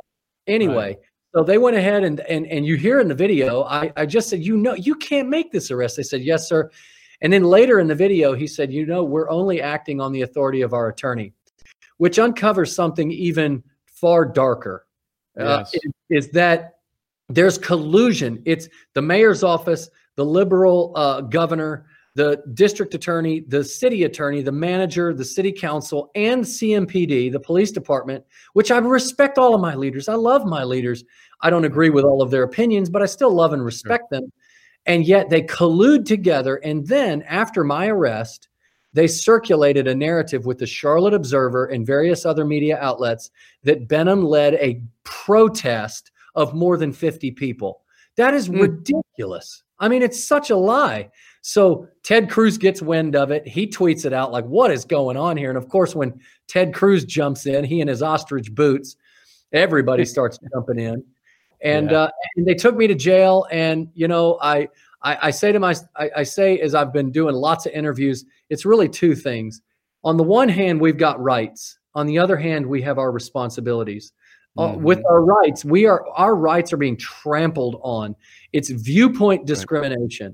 Anyway, 0.48 0.98
so 1.34 1.44
they 1.44 1.58
went 1.58 1.76
ahead 1.76 2.04
and, 2.04 2.20
and 2.22 2.46
and 2.48 2.66
you 2.66 2.76
hear 2.76 3.00
in 3.00 3.08
the 3.08 3.16
video, 3.16 3.64
I, 3.64 3.92
I 3.98 4.06
just 4.06 4.30
said, 4.30 4.42
you 4.42 4.58
know, 4.58 4.76
you 4.76 4.96
can't 4.96 5.28
make 5.28 5.52
this 5.52 5.72
arrest. 5.72 5.98
They 5.98 6.04
said, 6.04 6.22
yes, 6.22 6.48
sir. 6.48 6.70
And 7.22 7.32
then 7.32 7.44
later 7.44 7.80
in 7.80 7.88
the 7.88 7.96
video, 7.96 8.34
he 8.34 8.48
said, 8.48 8.72
you 8.72 8.86
know, 8.86 9.04
we're 9.04 9.30
only 9.30 9.62
acting 9.62 10.02
on 10.02 10.12
the 10.12 10.22
authority 10.22 10.62
of 10.62 10.74
our 10.74 10.90
attorney, 10.90 11.34
which 11.98 12.20
uncovers 12.20 12.76
something 12.76 13.12
even 13.12 13.64
far 13.86 14.26
darker. 14.26 14.86
Uh, 15.40 15.66
is, 15.74 15.92
is 16.10 16.30
that 16.30 16.76
there's 17.28 17.58
collusion. 17.58 18.42
It's 18.46 18.70
the 18.94 19.02
mayor's 19.02 19.44
office, 19.44 19.90
the 20.16 20.26
liberal 20.26 20.94
uh, 20.96 21.22
governor, 21.22 21.88
the 22.16 22.42
district 22.54 22.94
attorney, 22.94 23.42
the 23.42 23.64
city 23.64 24.04
attorney, 24.06 24.42
the 24.42 24.52
manager, 24.52 25.14
the 25.14 25.26
city 25.26 25.52
council, 25.52 26.12
and 26.16 26.44
CMPD, 26.44 27.32
the 27.32 27.40
police 27.40 27.72
department, 27.72 28.24
which 28.54 28.72
I 28.72 28.78
respect 28.78 29.38
all 29.38 29.54
of 29.54 29.60
my 29.60 29.76
leaders. 29.76 30.08
I 30.08 30.16
love 30.16 30.46
my 30.46 30.64
leaders. 30.64 31.04
I 31.42 31.50
don't 31.50 31.66
agree 31.66 31.90
with 31.90 32.06
all 32.06 32.22
of 32.22 32.32
their 32.32 32.44
opinions, 32.44 32.90
but 32.90 33.02
I 33.02 33.06
still 33.06 33.32
love 33.32 33.52
and 33.52 33.64
respect 33.64 34.10
them. 34.10 34.32
And 34.86 35.06
yet 35.06 35.30
they 35.30 35.42
collude 35.42 36.06
together. 36.06 36.58
And 36.58 36.88
then 36.88 37.24
after 37.24 37.64
my 37.64 37.88
arrest, 37.88 38.50
they 38.94 39.08
circulated 39.08 39.88
a 39.88 39.96
narrative 39.96 40.46
with 40.46 40.58
the 40.58 40.66
Charlotte 40.66 41.14
Observer 41.14 41.66
and 41.66 41.86
various 41.86 42.26
other 42.26 42.46
media 42.46 42.80
outlets 42.80 43.30
that 43.64 43.88
Benham 43.88 44.24
led 44.24 44.54
a 44.56 44.82
protest 45.04 46.12
of 46.36 46.54
more 46.54 46.78
than 46.78 46.94
50 46.94 47.32
people. 47.32 47.82
That 48.16 48.34
is 48.34 48.48
hmm. 48.48 48.62
ridiculous. 48.62 49.64
I 49.80 49.90
mean, 49.90 50.02
it's 50.02 50.24
such 50.24 50.50
a 50.50 50.56
lie. 50.56 51.10
So 51.42 51.88
Ted 52.04 52.30
Cruz 52.30 52.58
gets 52.58 52.82
wind 52.82 53.16
of 53.16 53.32
it. 53.32 53.48
He 53.48 53.68
tweets 53.68 54.06
it 54.06 54.14
out 54.14 54.32
like, 54.32 54.46
what 54.46 54.72
is 54.72 54.86
going 54.86 55.18
on 55.18 55.36
here? 55.36 55.50
And 55.50 55.58
of 55.58 55.68
course, 55.68 55.94
when 55.94 56.20
Ted 56.48 56.74
Cruz 56.74 57.04
jumps 57.04 57.46
in, 57.46 57.66
he 57.66 57.82
and 57.82 57.90
his 57.90 58.02
ostrich 58.02 58.54
boots, 58.56 58.96
everybody 59.52 60.06
starts 60.06 60.40
jumping 60.54 60.80
in. 60.80 61.04
And, 61.66 61.92
Yeah. 61.92 62.04
uh, 62.04 62.10
and 62.38 62.46
they 62.46 62.54
took 62.56 62.76
me 62.78 62.88
to 62.88 62.96
jail. 62.96 63.46
And, 63.52 63.90
you 63.94 64.08
know, 64.08 64.38
I, 64.42 64.70
I, 65.02 65.18
I 65.28 65.32
say 65.32 65.52
to 65.52 65.60
my, 65.60 65.76
I, 65.98 66.10
I 66.18 66.24
say, 66.24 66.60
as 66.60 66.76
I've 66.76 66.94
been 66.94 67.12
doing 67.12 67.36
lots 67.36 67.66
of 67.66 67.74
interviews, 67.74 68.24
it's 68.50 68.66
really 68.66 68.88
two 68.88 69.16
things. 69.16 69.62
On 70.04 70.16
the 70.16 70.24
one 70.24 70.48
hand, 70.48 70.80
we've 70.80 70.98
got 70.98 71.22
rights. 71.22 71.80
On 71.96 72.06
the 72.06 72.18
other 72.20 72.38
hand, 72.38 72.66
we 72.66 72.82
have 72.84 72.98
our 73.00 73.12
responsibilities. 73.12 74.14
Uh, 74.58 74.74
with 74.78 75.04
our 75.10 75.22
rights, 75.22 75.66
we 75.66 75.86
are 75.86 76.08
our 76.16 76.34
rights 76.34 76.72
are 76.72 76.78
being 76.78 76.96
trampled 76.96 77.78
on. 77.84 78.16
It's 78.54 78.70
viewpoint 78.70 79.46
discrimination. 79.46 80.34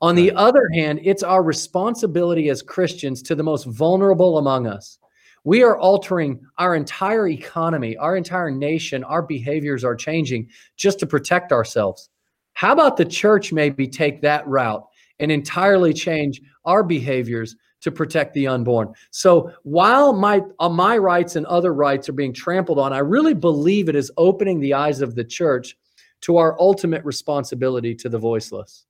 On 0.00 0.16
the 0.16 0.32
other 0.32 0.68
hand, 0.74 0.98
it's 1.04 1.22
our 1.22 1.44
responsibility 1.44 2.48
as 2.48 2.60
Christians 2.60 3.22
to 3.22 3.36
the 3.36 3.42
most 3.44 3.66
vulnerable 3.66 4.38
among 4.38 4.66
us. 4.66 4.98
We 5.44 5.62
are 5.64 5.76
altering 5.76 6.40
our 6.58 6.76
entire 6.76 7.28
economy, 7.28 7.96
our 7.96 8.16
entire 8.16 8.50
nation, 8.50 9.02
our 9.02 9.22
behaviors 9.22 9.82
are 9.82 9.96
changing 9.96 10.48
just 10.76 11.00
to 11.00 11.06
protect 11.06 11.52
ourselves. 11.52 12.10
How 12.52 12.72
about 12.72 12.96
the 12.96 13.04
church 13.04 13.52
maybe 13.52 13.88
take 13.88 14.20
that 14.22 14.46
route 14.46 14.86
and 15.18 15.32
entirely 15.32 15.92
change 15.92 16.40
our 16.64 16.84
behaviors 16.84 17.56
to 17.80 17.90
protect 17.90 18.34
the 18.34 18.46
unborn? 18.46 18.92
So 19.10 19.52
while 19.64 20.12
my 20.12 20.42
uh, 20.60 20.68
my 20.68 20.96
rights 20.96 21.34
and 21.34 21.44
other 21.46 21.74
rights 21.74 22.08
are 22.08 22.12
being 22.12 22.32
trampled 22.32 22.78
on, 22.78 22.92
I 22.92 22.98
really 22.98 23.34
believe 23.34 23.88
it 23.88 23.96
is 23.96 24.12
opening 24.16 24.60
the 24.60 24.74
eyes 24.74 25.00
of 25.00 25.16
the 25.16 25.24
church 25.24 25.76
to 26.20 26.36
our 26.36 26.56
ultimate 26.60 27.04
responsibility 27.04 27.96
to 27.96 28.08
the 28.08 28.18
voiceless. 28.18 28.86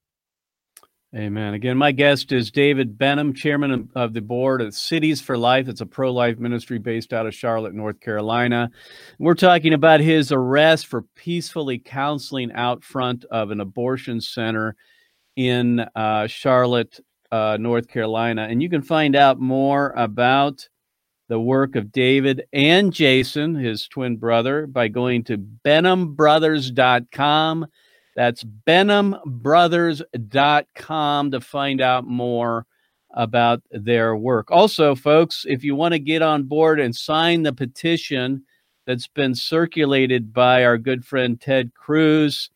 Amen. 1.15 1.53
Again, 1.53 1.77
my 1.77 1.93
guest 1.93 2.33
is 2.33 2.51
David 2.51 2.97
Benham, 2.97 3.35
chairman 3.35 3.91
of- 3.95 4.15
the 4.15 4.23
board 4.23 4.63
of 4.63 4.75
Cities 4.75 5.21
for 5.21 5.37
Life. 5.37 5.69
It's 5.69 5.83
a 5.83 5.87
pro 5.87 6.11
life 6.11 6.39
ministry 6.39 6.79
based 6.79 7.13
out 7.13 7.27
of 7.27 7.35
Charlotte, 7.35 7.75
North 7.75 8.01
Carolina. 8.01 8.71
We're 9.19 9.35
talking 9.35 9.75
about 9.75 10.01
his 10.01 10.33
arrest 10.33 10.87
for 10.87 11.03
peacefully 11.15 11.79
counseling 11.79 12.51
out 12.53 12.83
front 12.83 13.27
of 13.27 13.51
an 13.51 13.61
abortion 13.61 14.23
center 14.23 14.75
in 15.37 15.81
uh, 15.95 16.29
Charlotte, 16.29 16.99
uh, 17.31 17.59
North 17.61 17.89
Carolina. 17.89 18.47
And 18.49 18.63
you 18.63 18.71
can 18.71 18.81
find 18.81 19.15
out 19.15 19.39
more 19.39 19.91
about 19.91 20.67
the 21.29 21.41
work 21.41 21.77
of 21.77 21.93
David 21.93 22.45
and 22.55 22.91
Jason, 22.91 23.55
his 23.55 23.87
twin 23.87 24.17
brother, 24.17 24.67
by 24.67 24.89
going 24.89 25.25
to 25.25 25.37
benhambrothers.com. 25.37 27.67
That's 28.15 28.45
benhambrothers.com 28.45 31.31
to 31.31 31.41
find 31.41 31.81
out 31.81 32.07
more 32.07 32.67
about 33.15 33.63
their 33.71 34.17
work. 34.17 34.51
Also, 34.51 34.95
folks, 34.95 35.45
if 35.49 35.65
you 35.65 35.75
want 35.75 35.93
to 35.93 35.99
get 35.99 36.21
on 36.23 36.45
board 36.45 36.81
and 36.81 36.95
sign 36.95 37.43
the 37.43 37.53
petition 37.53 38.45
that's 38.87 39.09
been 39.09 39.35
circulated 39.35 40.33
by 40.33 40.65
our 40.65 40.79
good 40.79 41.05
friend 41.05 41.41
Ted 41.41 41.75
Cruz, 41.75 42.51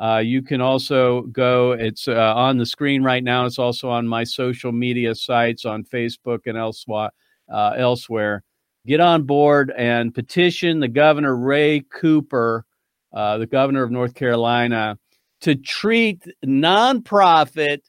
uh, 0.00 0.18
you 0.18 0.42
can 0.42 0.60
also 0.60 1.22
go, 1.22 1.72
it's 1.72 2.06
uh, 2.06 2.34
on 2.36 2.58
the 2.58 2.66
screen 2.66 3.02
right 3.02 3.24
now. 3.24 3.46
It's 3.46 3.58
also 3.58 3.90
on 3.90 4.06
my 4.06 4.22
social 4.22 4.70
media 4.70 5.14
sites 5.14 5.64
on 5.64 5.84
Facebook 5.84 6.40
and 6.46 6.56
elsewhere. 6.56 7.10
Uh, 7.52 7.72
elsewhere. 7.76 8.44
Get 8.86 9.00
on 9.00 9.24
board 9.24 9.72
and 9.76 10.14
petition 10.14 10.80
the 10.80 10.88
governor, 10.88 11.36
Roy 11.36 11.82
Cooper, 11.90 12.64
uh, 13.12 13.38
the 13.38 13.46
governor 13.46 13.82
of 13.82 13.90
North 13.90 14.14
Carolina, 14.14 14.98
to 15.40 15.54
treat 15.54 16.22
nonprofit 16.44 17.80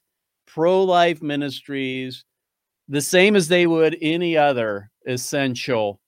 pro 0.48 0.84
life 0.84 1.22
ministries 1.22 2.24
the 2.88 3.02
same 3.02 3.36
as 3.36 3.48
they 3.48 3.68
would 3.68 3.98
any 4.02 4.36
other 4.36 4.90
essential 5.06 6.00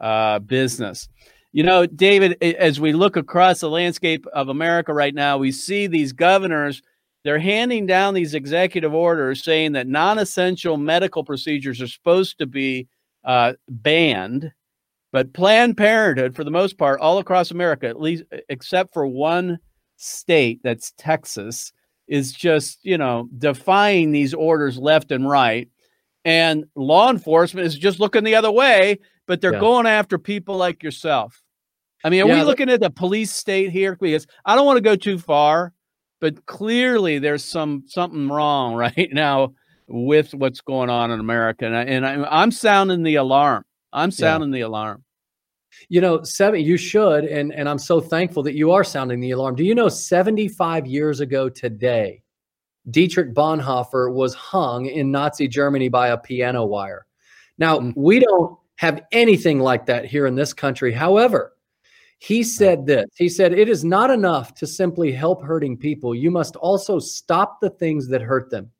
uh, 0.00 0.38
business. 0.38 1.08
You 1.52 1.64
know, 1.64 1.84
David, 1.86 2.42
as 2.42 2.80
we 2.80 2.92
look 2.92 3.16
across 3.16 3.60
the 3.60 3.68
landscape 3.68 4.26
of 4.32 4.48
America 4.48 4.94
right 4.94 5.14
now, 5.14 5.36
we 5.36 5.52
see 5.52 5.86
these 5.86 6.12
governors, 6.12 6.80
they're 7.24 7.40
handing 7.40 7.86
down 7.86 8.14
these 8.14 8.34
executive 8.34 8.94
orders 8.94 9.42
saying 9.42 9.72
that 9.72 9.86
non 9.86 10.18
essential 10.18 10.76
medical 10.76 11.24
procedures 11.24 11.82
are 11.82 11.88
supposed 11.88 12.38
to 12.38 12.46
be 12.46 12.88
uh, 13.24 13.54
banned. 13.68 14.52
But 15.12 15.32
Planned 15.32 15.76
Parenthood, 15.76 16.36
for 16.36 16.44
the 16.44 16.50
most 16.50 16.78
part, 16.78 17.00
all 17.00 17.18
across 17.18 17.50
America, 17.50 17.88
at 17.88 18.00
least 18.00 18.24
except 18.48 18.92
for 18.92 19.06
one 19.06 19.58
state, 19.96 20.60
that's 20.62 20.92
Texas, 20.98 21.72
is 22.08 22.32
just, 22.32 22.78
you 22.82 22.96
know, 22.96 23.28
defying 23.38 24.12
these 24.12 24.34
orders 24.34 24.78
left 24.78 25.10
and 25.10 25.28
right. 25.28 25.68
And 26.24 26.64
law 26.76 27.10
enforcement 27.10 27.66
is 27.66 27.76
just 27.76 27.98
looking 27.98 28.24
the 28.24 28.34
other 28.36 28.50
way, 28.52 28.98
but 29.26 29.40
they're 29.40 29.52
Yeah. 29.52 29.60
going 29.60 29.86
after 29.86 30.18
people 30.18 30.56
like 30.56 30.82
yourself. 30.82 31.42
I 32.04 32.10
mean, 32.10 32.22
are 32.22 32.26
we 32.26 32.42
looking 32.42 32.70
at 32.70 32.80
the 32.80 32.90
police 32.90 33.30
state 33.32 33.70
here? 33.70 33.96
Because 34.00 34.26
I 34.44 34.54
don't 34.54 34.66
want 34.66 34.78
to 34.78 34.82
go 34.82 34.96
too 34.96 35.18
far, 35.18 35.72
but 36.20 36.46
clearly 36.46 37.18
there's 37.18 37.44
some 37.44 37.84
something 37.86 38.28
wrong 38.28 38.74
right 38.86 39.08
now 39.12 39.54
with 39.88 40.32
what's 40.34 40.60
going 40.60 40.88
on 40.88 41.10
in 41.10 41.18
America, 41.20 41.66
and, 41.66 42.06
I, 42.06 42.24
I'm 42.30 42.52
sounding 42.52 43.02
the 43.02 43.16
alarm. 43.16 43.64
I'm 43.92 44.10
sounding 44.10 44.50
the 44.50 44.62
alarm. 44.62 45.04
You 45.88 46.00
know, 46.00 46.22
seven, 46.22 46.60
you 46.60 46.76
should, 46.76 47.24
and, 47.24 47.52
and 47.52 47.68
I'm 47.68 47.78
so 47.78 48.00
thankful 48.00 48.42
that 48.44 48.54
you 48.54 48.72
are 48.72 48.84
sounding 48.84 49.20
the 49.20 49.30
alarm. 49.30 49.54
Do 49.54 49.64
you 49.64 49.74
know 49.74 49.88
75 49.88 50.86
years 50.86 51.20
ago 51.20 51.48
today, 51.48 52.22
Dietrich 52.90 53.34
Bonhoeffer 53.34 54.12
was 54.12 54.34
hung 54.34 54.86
in 54.86 55.10
Nazi 55.10 55.48
Germany 55.48 55.88
by 55.88 56.08
a 56.08 56.18
piano 56.18 56.64
wire? 56.64 57.06
Now, 57.58 57.78
mm. 57.78 57.92
we 57.96 58.18
don't 58.18 58.58
have 58.76 59.02
anything 59.12 59.60
like 59.60 59.86
that 59.86 60.06
here 60.06 60.26
in 60.26 60.34
this 60.34 60.52
country. 60.52 60.92
However, 60.92 61.52
he 62.20 62.42
said 62.42 62.86
this 62.86 63.06
He 63.16 63.28
said, 63.28 63.52
It 63.52 63.68
is 63.68 63.84
not 63.84 64.10
enough 64.10 64.54
to 64.54 64.66
simply 64.66 65.10
help 65.10 65.42
hurting 65.42 65.76
people. 65.76 66.14
You 66.14 66.30
must 66.30 66.56
also 66.56 66.98
stop 66.98 67.60
the 67.60 67.70
things 67.70 68.08
that 68.08 68.22
hurt 68.22 68.50
them. 68.50 68.70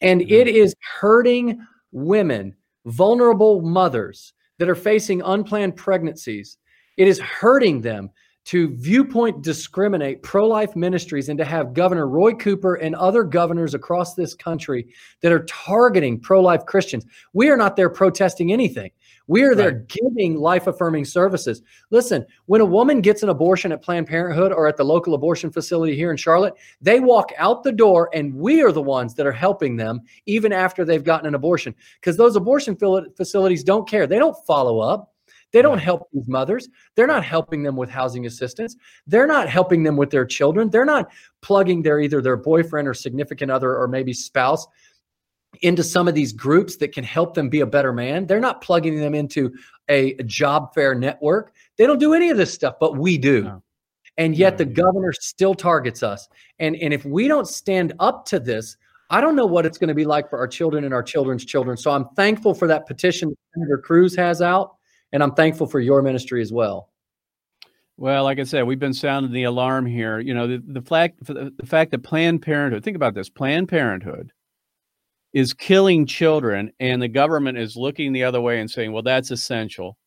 And 0.00 0.20
mm-hmm. 0.20 0.32
it 0.32 0.48
is 0.48 0.74
hurting 1.00 1.64
women, 1.92 2.54
vulnerable 2.86 3.60
mothers 3.60 4.32
that 4.58 4.68
are 4.68 4.74
facing 4.74 5.22
unplanned 5.22 5.76
pregnancies. 5.76 6.58
It 6.96 7.08
is 7.08 7.18
hurting 7.18 7.82
them 7.82 8.10
to 8.46 8.74
viewpoint 8.76 9.42
discriminate 9.42 10.22
pro 10.22 10.46
life 10.46 10.76
ministries 10.76 11.28
and 11.28 11.36
to 11.36 11.44
have 11.44 11.74
Governor 11.74 12.06
Roy 12.06 12.32
Cooper 12.32 12.76
and 12.76 12.94
other 12.94 13.24
governors 13.24 13.74
across 13.74 14.14
this 14.14 14.34
country 14.34 14.86
that 15.20 15.32
are 15.32 15.44
targeting 15.46 16.20
pro 16.20 16.40
life 16.40 16.64
Christians. 16.64 17.04
We 17.32 17.50
are 17.50 17.56
not 17.56 17.74
there 17.74 17.90
protesting 17.90 18.52
anything. 18.52 18.92
We 19.28 19.42
are 19.42 19.54
there 19.54 19.72
giving 19.72 20.36
life 20.36 20.66
affirming 20.66 21.04
services. 21.04 21.62
Listen, 21.90 22.24
when 22.46 22.60
a 22.60 22.66
woman 22.66 23.00
gets 23.00 23.22
an 23.22 23.28
abortion 23.28 23.72
at 23.72 23.82
Planned 23.82 24.06
Parenthood 24.06 24.52
or 24.52 24.68
at 24.68 24.76
the 24.76 24.84
local 24.84 25.14
abortion 25.14 25.50
facility 25.50 25.96
here 25.96 26.10
in 26.10 26.16
Charlotte, 26.16 26.54
they 26.80 27.00
walk 27.00 27.32
out 27.36 27.62
the 27.62 27.72
door 27.72 28.08
and 28.14 28.34
we 28.34 28.62
are 28.62 28.72
the 28.72 28.82
ones 28.82 29.14
that 29.14 29.26
are 29.26 29.32
helping 29.32 29.76
them 29.76 30.00
even 30.26 30.52
after 30.52 30.84
they've 30.84 31.02
gotten 31.02 31.26
an 31.26 31.34
abortion 31.34 31.74
because 32.00 32.16
those 32.16 32.36
abortion 32.36 32.76
facilities 33.16 33.64
don't 33.64 33.88
care. 33.88 34.06
They 34.06 34.18
don't 34.18 34.36
follow 34.46 34.78
up. 34.78 35.12
They 35.52 35.62
don't 35.62 35.78
help 35.78 36.08
these 36.12 36.28
mothers. 36.28 36.68
They're 36.96 37.06
not 37.06 37.24
helping 37.24 37.62
them 37.62 37.76
with 37.76 37.88
housing 37.88 38.26
assistance. 38.26 38.76
They're 39.06 39.26
not 39.26 39.48
helping 39.48 39.82
them 39.82 39.96
with 39.96 40.10
their 40.10 40.26
children. 40.26 40.70
They're 40.70 40.84
not 40.84 41.08
plugging 41.40 41.82
their 41.82 42.00
either 42.00 42.20
their 42.20 42.36
boyfriend 42.36 42.86
or 42.88 42.94
significant 42.94 43.50
other 43.50 43.76
or 43.76 43.88
maybe 43.88 44.12
spouse 44.12 44.66
into 45.62 45.82
some 45.82 46.08
of 46.08 46.14
these 46.14 46.32
groups 46.32 46.76
that 46.76 46.92
can 46.92 47.04
help 47.04 47.34
them 47.34 47.48
be 47.48 47.60
a 47.60 47.66
better 47.66 47.92
man. 47.92 48.26
They're 48.26 48.40
not 48.40 48.60
plugging 48.60 49.00
them 49.00 49.14
into 49.14 49.52
a, 49.88 50.14
job 50.24 50.74
fair 50.74 50.94
network. 50.94 51.54
They 51.76 51.86
don't 51.86 52.00
do 52.00 52.14
any 52.14 52.30
of 52.30 52.36
this 52.36 52.52
stuff, 52.52 52.76
but 52.80 52.96
we 52.96 53.18
do. 53.18 53.44
No. 53.44 53.62
And 54.18 54.34
yet 54.34 54.54
no, 54.54 54.58
the 54.58 54.64
governor 54.66 55.12
still 55.12 55.54
targets 55.54 56.02
us. 56.02 56.28
And, 56.58 56.76
and 56.76 56.94
if 56.94 57.04
we 57.04 57.28
don't 57.28 57.46
stand 57.46 57.92
up 57.98 58.24
to 58.26 58.38
this, 58.38 58.76
I 59.10 59.20
don't 59.20 59.36
know 59.36 59.46
what 59.46 59.66
it's 59.66 59.78
going 59.78 59.88
to 59.88 59.94
be 59.94 60.04
like 60.04 60.28
for 60.28 60.38
our 60.38 60.48
children 60.48 60.84
and 60.84 60.92
our 60.92 61.02
children's 61.02 61.44
children. 61.44 61.76
So 61.76 61.90
I'm 61.90 62.08
thankful 62.16 62.54
for 62.54 62.66
that 62.68 62.86
petition 62.86 63.36
Senator 63.54 63.78
Cruz 63.78 64.16
has 64.16 64.42
out, 64.42 64.76
and 65.12 65.22
I'm 65.22 65.34
thankful 65.34 65.66
for 65.66 65.80
your 65.80 66.02
ministry 66.02 66.42
as 66.42 66.52
well. 66.52 66.90
Well, 67.98 68.24
like 68.24 68.38
I 68.38 68.44
said, 68.44 68.64
we've 68.64 68.78
been 68.78 68.92
sounding 68.92 69.32
the 69.32 69.44
alarm 69.44 69.86
here. 69.86 70.18
You 70.18 70.34
know, 70.34 70.46
the, 70.46 70.62
the 70.66 70.82
fact 70.82 71.24
the 71.24 71.52
fact 71.64 71.92
that 71.92 72.02
Planned 72.02 72.42
Parenthood. 72.42 72.84
Think 72.84 72.96
about 72.96 73.14
this: 73.14 73.30
Planned 73.30 73.68
Parenthood 73.68 74.32
is 75.36 75.52
killing 75.52 76.06
children 76.06 76.72
and 76.80 77.02
the 77.02 77.08
government 77.08 77.58
is 77.58 77.76
looking 77.76 78.10
the 78.10 78.24
other 78.24 78.40
way 78.40 78.58
and 78.58 78.70
saying, 78.70 78.90
well, 78.90 79.02
that's 79.02 79.30
essential, 79.30 79.98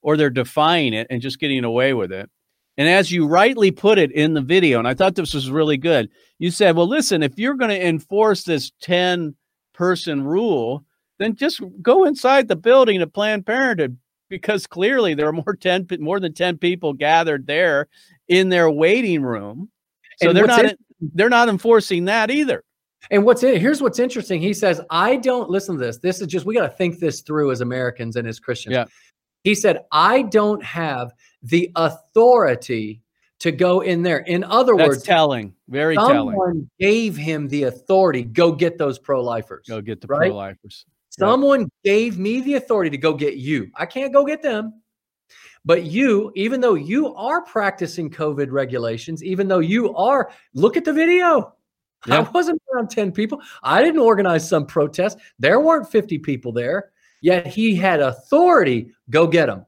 or 0.00 0.16
they're 0.16 0.30
defying 0.30 0.94
it 0.94 1.06
and 1.10 1.20
just 1.20 1.38
getting 1.38 1.62
away 1.62 1.92
with 1.92 2.10
it. 2.10 2.30
And 2.78 2.88
as 2.88 3.12
you 3.12 3.26
rightly 3.26 3.70
put 3.70 3.98
it 3.98 4.10
in 4.12 4.32
the 4.32 4.40
video, 4.40 4.78
and 4.78 4.88
I 4.88 4.94
thought 4.94 5.14
this 5.14 5.34
was 5.34 5.50
really 5.50 5.76
good, 5.76 6.08
you 6.38 6.50
said, 6.50 6.74
well, 6.74 6.88
listen, 6.88 7.22
if 7.22 7.38
you're 7.38 7.52
going 7.52 7.68
to 7.68 7.86
enforce 7.86 8.44
this 8.44 8.72
10 8.80 9.34
person 9.74 10.24
rule, 10.24 10.86
then 11.18 11.36
just 11.36 11.60
go 11.82 12.04
inside 12.04 12.48
the 12.48 12.56
building 12.56 13.02
of 13.02 13.12
Planned 13.12 13.44
Parenthood 13.44 13.98
because 14.30 14.66
clearly 14.66 15.12
there 15.12 15.28
are 15.28 15.32
more 15.34 15.54
10 15.60 15.86
more 16.00 16.18
than 16.18 16.32
10 16.32 16.56
people 16.56 16.94
gathered 16.94 17.46
there 17.46 17.88
in 18.26 18.48
their 18.48 18.70
waiting 18.70 19.20
room. 19.20 19.68
So 20.16 20.28
and 20.28 20.36
they're 20.36 20.46
not 20.46 20.64
it? 20.64 20.78
they're 21.12 21.28
not 21.28 21.50
enforcing 21.50 22.06
that 22.06 22.30
either. 22.30 22.64
And 23.10 23.24
what's 23.24 23.42
it? 23.42 23.60
Here's 23.60 23.80
what's 23.80 23.98
interesting. 23.98 24.40
He 24.40 24.52
says, 24.52 24.80
I 24.90 25.16
don't 25.16 25.48
listen 25.48 25.76
to 25.76 25.80
this. 25.80 25.98
This 25.98 26.20
is 26.20 26.26
just, 26.26 26.44
we 26.44 26.54
got 26.54 26.68
to 26.68 26.76
think 26.76 26.98
this 26.98 27.20
through 27.22 27.50
as 27.52 27.60
Americans 27.60 28.16
and 28.16 28.26
as 28.26 28.38
Christians. 28.40 28.74
Yeah. 28.74 28.84
He 29.44 29.54
said, 29.54 29.84
I 29.92 30.22
don't 30.22 30.62
have 30.64 31.12
the 31.42 31.70
authority 31.76 33.00
to 33.40 33.52
go 33.52 33.80
in 33.80 34.02
there. 34.02 34.18
In 34.18 34.42
other 34.44 34.76
That's 34.76 34.88
words, 34.88 35.02
telling, 35.04 35.54
very 35.68 35.94
telling. 35.94 36.16
someone 36.16 36.36
telling. 36.36 36.70
gave 36.80 37.16
him 37.16 37.48
the 37.48 37.64
authority. 37.64 38.24
Go 38.24 38.52
get 38.52 38.78
those 38.78 38.98
pro 38.98 39.22
lifers. 39.22 39.66
Go 39.68 39.80
get 39.80 40.00
the 40.00 40.08
right? 40.08 40.30
pro 40.30 40.36
lifers. 40.36 40.84
Someone 41.10 41.60
right. 41.60 41.72
gave 41.84 42.18
me 42.18 42.40
the 42.40 42.54
authority 42.54 42.90
to 42.90 42.98
go 42.98 43.14
get 43.14 43.36
you. 43.36 43.70
I 43.74 43.86
can't 43.86 44.12
go 44.12 44.24
get 44.24 44.42
them. 44.42 44.82
But 45.64 45.84
you, 45.84 46.32
even 46.34 46.60
though 46.60 46.74
you 46.74 47.14
are 47.14 47.42
practicing 47.42 48.10
COVID 48.10 48.50
regulations, 48.50 49.22
even 49.22 49.48
though 49.48 49.58
you 49.58 49.94
are, 49.94 50.30
look 50.54 50.76
at 50.76 50.84
the 50.84 50.92
video. 50.92 51.54
I 52.06 52.20
wasn't 52.20 52.62
around 52.72 52.90
10 52.90 53.12
people. 53.12 53.40
I 53.62 53.82
didn't 53.82 54.00
organize 54.00 54.48
some 54.48 54.66
protest. 54.66 55.18
There 55.38 55.60
weren't 55.60 55.90
50 55.90 56.18
people 56.18 56.52
there, 56.52 56.90
yet 57.20 57.46
he 57.46 57.74
had 57.74 58.00
authority. 58.00 58.92
Go 59.10 59.26
get 59.26 59.46
them. 59.46 59.66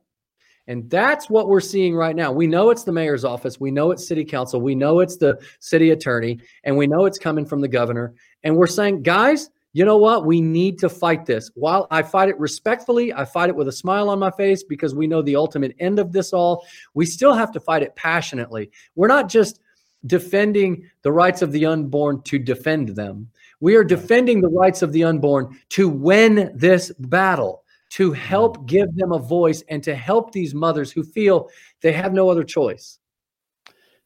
And 0.67 0.89
that's 0.89 1.29
what 1.29 1.49
we're 1.49 1.59
seeing 1.59 1.97
right 1.97 2.15
now. 2.15 2.31
We 2.31 2.47
know 2.47 2.71
it's 2.71 2.85
the 2.85 2.93
mayor's 2.93 3.25
office. 3.25 3.59
We 3.59 3.73
know 3.73 3.91
it's 3.91 4.07
city 4.07 4.25
council. 4.25 4.61
We 4.61 4.77
know 4.77 5.01
it's 5.01 5.17
the 5.17 5.41
city 5.59 5.91
attorney. 5.91 6.39
And 6.63 6.77
we 6.77 6.87
know 6.87 7.07
it's 7.07 7.19
coming 7.19 7.45
from 7.45 7.61
the 7.61 7.67
governor. 7.67 8.15
And 8.45 8.57
we're 8.57 8.69
saying, 8.69 9.03
guys, 9.03 9.51
you 9.73 9.85
know 9.85 9.97
what? 9.97 10.27
We 10.27 10.41
need 10.41 10.79
to 10.81 10.89
fight 10.89 11.27
this. 11.27 11.51
While 11.55 11.89
I 11.91 12.03
fight 12.03 12.29
it 12.29 12.39
respectfully, 12.39 13.13
I 13.13 13.25
fight 13.25 13.49
it 13.49 13.57
with 13.57 13.67
a 13.67 13.73
smile 13.73 14.09
on 14.11 14.21
my 14.21 14.31
face 14.31 14.63
because 14.63 14.95
we 14.95 15.09
know 15.09 15.23
the 15.23 15.35
ultimate 15.35 15.75
end 15.81 15.99
of 15.99 16.13
this 16.13 16.33
all. 16.33 16.65
We 16.95 17.05
still 17.05 17.35
have 17.35 17.51
to 17.53 17.61
fight 17.61 17.83
it 17.83 17.97
passionately. 17.97 18.71
We're 18.95 19.09
not 19.09 19.29
just 19.29 19.61
defending 20.07 20.89
the 21.03 21.13
rights 21.13 21.43
of 21.43 21.53
the 21.53 21.67
unborn 21.67 22.23
to 22.23 22.39
defend 22.39 22.91
them. 22.91 23.31
We 23.61 23.77
are 23.77 23.85
defending 23.85 24.41
the 24.41 24.49
rights 24.49 24.83
of 24.83 24.93
the 24.93 25.05
unborn 25.05 25.59
to 25.71 25.89
win 25.89 26.51
this 26.55 26.93
battle, 26.99 27.65
to 27.91 28.13
help 28.13 28.67
give 28.67 28.95
them 28.97 29.13
a 29.13 29.19
voice 29.19 29.63
and 29.69 29.83
to 29.85 29.95
help 29.95 30.33
these 30.33 30.55
mothers 30.55 30.91
who 30.91 31.03
feel 31.03 31.51
they 31.83 31.93
have 31.93 32.13
no 32.13 32.31
other 32.31 32.45
choice. 32.45 32.99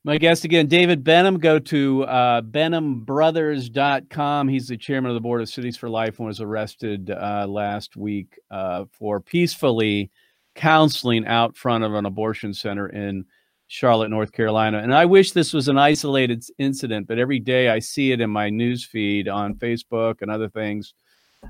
My 0.06 0.18
guest 0.18 0.44
again, 0.44 0.66
David 0.66 1.02
Benham. 1.02 1.38
Go 1.38 1.58
to 1.58 2.04
uh, 2.04 2.42
benhambrothers.com. 2.42 4.48
He's 4.48 4.68
the 4.68 4.76
chairman 4.76 5.10
of 5.10 5.14
the 5.14 5.20
board 5.20 5.40
of 5.40 5.48
Cities 5.48 5.78
for 5.78 5.88
Life 5.88 6.18
and 6.18 6.26
was 6.26 6.42
arrested 6.42 7.10
uh, 7.10 7.46
last 7.48 7.96
week 7.96 8.38
uh, 8.50 8.84
for 8.92 9.20
peacefully 9.20 10.10
counseling 10.54 11.26
out 11.26 11.56
front 11.56 11.84
of 11.84 11.94
an 11.94 12.04
abortion 12.04 12.52
center 12.52 12.86
in 12.86 13.24
Charlotte, 13.68 14.10
North 14.10 14.32
Carolina. 14.32 14.78
And 14.78 14.94
I 14.94 15.04
wish 15.04 15.32
this 15.32 15.52
was 15.52 15.68
an 15.68 15.78
isolated 15.78 16.44
incident, 16.58 17.06
but 17.06 17.18
every 17.18 17.40
day 17.40 17.68
I 17.68 17.78
see 17.78 18.12
it 18.12 18.20
in 18.20 18.30
my 18.30 18.50
news 18.50 18.84
feed 18.84 19.28
on 19.28 19.54
Facebook 19.54 20.22
and 20.22 20.30
other 20.30 20.48
things 20.48 20.94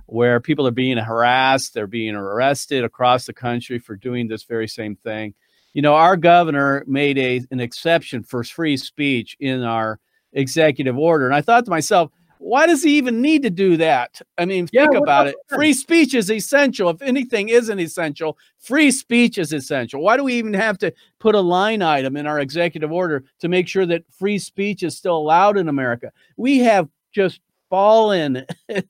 where 0.06 0.40
people 0.40 0.66
are 0.66 0.72
being 0.72 0.96
harassed, 0.96 1.74
they're 1.74 1.86
being 1.86 2.14
arrested 2.14 2.84
across 2.84 3.26
the 3.26 3.32
country 3.32 3.78
for 3.78 3.96
doing 3.96 4.28
this 4.28 4.44
very 4.44 4.68
same 4.68 4.96
thing. 4.96 5.34
You 5.72 5.82
know, 5.82 5.94
our 5.94 6.16
governor 6.16 6.84
made 6.86 7.18
a 7.18 7.42
an 7.50 7.60
exception 7.60 8.22
for 8.22 8.44
free 8.44 8.76
speech 8.76 9.36
in 9.40 9.62
our 9.62 9.98
executive 10.32 10.96
order. 10.96 11.26
And 11.26 11.34
I 11.34 11.40
thought 11.40 11.64
to 11.64 11.70
myself, 11.70 12.10
why 12.38 12.66
does 12.66 12.82
he 12.82 12.96
even 12.96 13.20
need 13.20 13.42
to 13.42 13.50
do 13.50 13.76
that? 13.78 14.20
I 14.38 14.44
mean, 14.44 14.68
yeah, 14.72 14.86
think 14.86 14.96
about 14.96 15.26
it. 15.26 15.36
Free 15.48 15.72
speech 15.72 16.14
is 16.14 16.30
essential. 16.30 16.90
If 16.90 17.02
anything 17.02 17.48
isn't 17.48 17.78
essential, 17.78 18.38
free 18.58 18.90
speech 18.90 19.38
is 19.38 19.52
essential. 19.52 20.02
Why 20.02 20.16
do 20.16 20.24
we 20.24 20.34
even 20.34 20.54
have 20.54 20.78
to 20.78 20.92
put 21.18 21.34
a 21.34 21.40
line 21.40 21.82
item 21.82 22.16
in 22.16 22.26
our 22.26 22.40
executive 22.40 22.92
order 22.92 23.24
to 23.40 23.48
make 23.48 23.68
sure 23.68 23.86
that 23.86 24.04
free 24.10 24.38
speech 24.38 24.82
is 24.82 24.96
still 24.96 25.16
allowed 25.16 25.56
in 25.56 25.68
America? 25.68 26.12
We 26.36 26.58
have 26.58 26.88
just 27.12 27.40
fallen 27.70 28.44
yeah. 28.68 28.80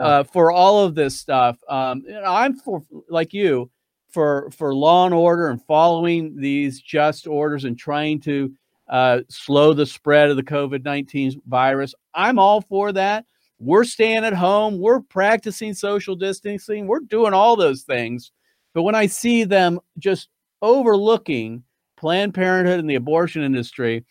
uh, 0.00 0.24
for 0.24 0.50
all 0.50 0.84
of 0.84 0.94
this 0.94 1.16
stuff. 1.18 1.58
Um, 1.68 2.04
I'm 2.26 2.54
for 2.54 2.82
like 3.08 3.32
you 3.32 3.70
for 4.10 4.50
for 4.50 4.74
law 4.74 5.06
and 5.06 5.14
order 5.14 5.48
and 5.48 5.62
following 5.64 6.36
these 6.36 6.80
just 6.80 7.26
orders 7.26 7.64
and 7.64 7.78
trying 7.78 8.20
to 8.20 8.52
uh, 8.92 9.22
slow 9.30 9.72
the 9.72 9.86
spread 9.86 10.28
of 10.28 10.36
the 10.36 10.42
COVID 10.42 10.84
19 10.84 11.40
virus. 11.48 11.94
I'm 12.14 12.38
all 12.38 12.60
for 12.60 12.92
that. 12.92 13.24
We're 13.58 13.84
staying 13.84 14.24
at 14.24 14.34
home. 14.34 14.78
We're 14.78 15.00
practicing 15.00 15.72
social 15.72 16.14
distancing. 16.14 16.86
We're 16.86 17.00
doing 17.00 17.32
all 17.32 17.56
those 17.56 17.82
things. 17.82 18.32
But 18.74 18.82
when 18.82 18.94
I 18.94 19.06
see 19.06 19.44
them 19.44 19.80
just 19.98 20.28
overlooking 20.60 21.64
Planned 21.96 22.34
Parenthood 22.34 22.80
and 22.80 22.90
the 22.90 22.96
abortion 22.96 23.42
industry 23.42 24.04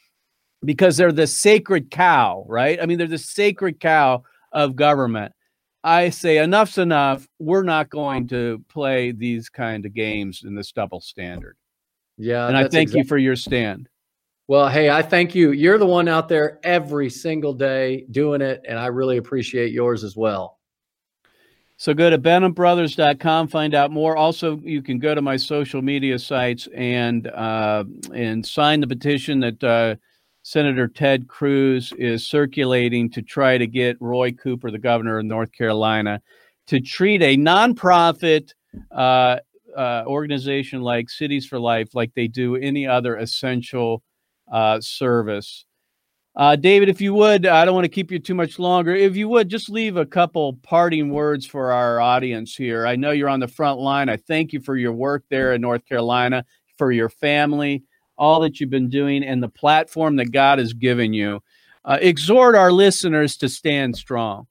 because 0.65 0.97
they're 0.97 1.11
the 1.11 1.27
sacred 1.27 1.91
cow, 1.91 2.43
right? 2.47 2.81
I 2.81 2.87
mean, 2.87 2.97
they're 2.97 3.07
the 3.07 3.17
sacred 3.19 3.79
cow 3.79 4.23
of 4.51 4.75
government. 4.75 5.31
I 5.83 6.09
say 6.09 6.37
enough's 6.37 6.79
enough. 6.79 7.27
We're 7.37 7.63
not 7.63 7.89
going 7.89 8.27
to 8.29 8.63
play 8.69 9.11
these 9.11 9.49
kind 9.49 9.85
of 9.85 9.93
games 9.93 10.43
in 10.43 10.55
this 10.55 10.71
double 10.71 11.01
standard. 11.01 11.55
Yeah. 12.17 12.47
And 12.47 12.57
I 12.57 12.61
thank 12.61 12.89
exactly- 12.89 12.99
you 12.99 13.05
for 13.05 13.17
your 13.17 13.35
stand. 13.35 13.89
Well, 14.51 14.67
hey, 14.67 14.89
I 14.89 15.01
thank 15.01 15.33
you. 15.33 15.53
You're 15.53 15.77
the 15.77 15.85
one 15.85 16.09
out 16.09 16.27
there 16.27 16.59
every 16.61 17.09
single 17.09 17.53
day 17.53 18.05
doing 18.11 18.41
it, 18.41 18.61
and 18.67 18.77
I 18.77 18.87
really 18.87 19.15
appreciate 19.15 19.71
yours 19.71 20.03
as 20.03 20.17
well. 20.17 20.59
So 21.77 21.93
go 21.93 22.09
to 22.09 22.17
benhambrothers.com, 22.17 23.47
find 23.47 23.73
out 23.73 23.91
more. 23.91 24.17
Also, 24.17 24.57
you 24.57 24.81
can 24.81 24.99
go 24.99 25.15
to 25.15 25.21
my 25.21 25.37
social 25.37 25.81
media 25.81 26.19
sites 26.19 26.67
and 26.75 27.27
uh, 27.27 27.85
and 28.13 28.45
sign 28.45 28.81
the 28.81 28.87
petition 28.87 29.39
that 29.39 29.63
uh, 29.63 29.95
Senator 30.43 30.89
Ted 30.89 31.29
Cruz 31.29 31.93
is 31.97 32.27
circulating 32.27 33.09
to 33.11 33.21
try 33.21 33.57
to 33.57 33.67
get 33.67 33.95
Roy 34.01 34.33
Cooper, 34.33 34.69
the 34.69 34.79
governor 34.79 35.19
of 35.19 35.23
North 35.23 35.53
Carolina, 35.53 36.21
to 36.67 36.81
treat 36.81 37.21
a 37.21 37.37
nonprofit 37.37 38.51
uh, 38.91 39.37
uh 39.77 40.03
organization 40.05 40.81
like 40.81 41.09
Cities 41.09 41.47
for 41.47 41.57
Life 41.57 41.95
like 41.95 42.13
they 42.15 42.27
do 42.27 42.57
any 42.57 42.85
other 42.85 43.15
essential 43.15 44.03
uh, 44.51 44.79
service. 44.81 45.65
Uh, 46.35 46.55
David, 46.55 46.87
if 46.87 47.01
you 47.01 47.13
would, 47.13 47.45
I 47.45 47.65
don't 47.65 47.75
want 47.75 47.85
to 47.85 47.89
keep 47.89 48.09
you 48.09 48.19
too 48.19 48.35
much 48.35 48.57
longer. 48.57 48.95
If 48.95 49.17
you 49.17 49.27
would, 49.29 49.49
just 49.49 49.69
leave 49.69 49.97
a 49.97 50.05
couple 50.05 50.53
parting 50.63 51.09
words 51.09 51.45
for 51.45 51.73
our 51.73 51.99
audience 51.99 52.55
here. 52.55 52.87
I 52.87 52.95
know 52.95 53.11
you're 53.11 53.27
on 53.27 53.41
the 53.41 53.49
front 53.49 53.79
line. 53.79 54.07
I 54.07 54.15
thank 54.15 54.53
you 54.53 54.61
for 54.61 54.77
your 54.77 54.93
work 54.93 55.25
there 55.29 55.53
in 55.53 55.61
North 55.61 55.85
Carolina, 55.85 56.45
for 56.77 56.91
your 56.91 57.09
family, 57.09 57.83
all 58.17 58.39
that 58.41 58.59
you've 58.59 58.69
been 58.69 58.89
doing, 58.89 59.23
and 59.23 59.43
the 59.43 59.49
platform 59.49 60.15
that 60.17 60.31
God 60.31 60.59
has 60.59 60.71
given 60.71 61.11
you. 61.11 61.43
Uh, 61.83 61.97
exhort 61.99 62.55
our 62.55 62.71
listeners 62.71 63.35
to 63.37 63.49
stand 63.49 63.97
strong. 63.97 64.47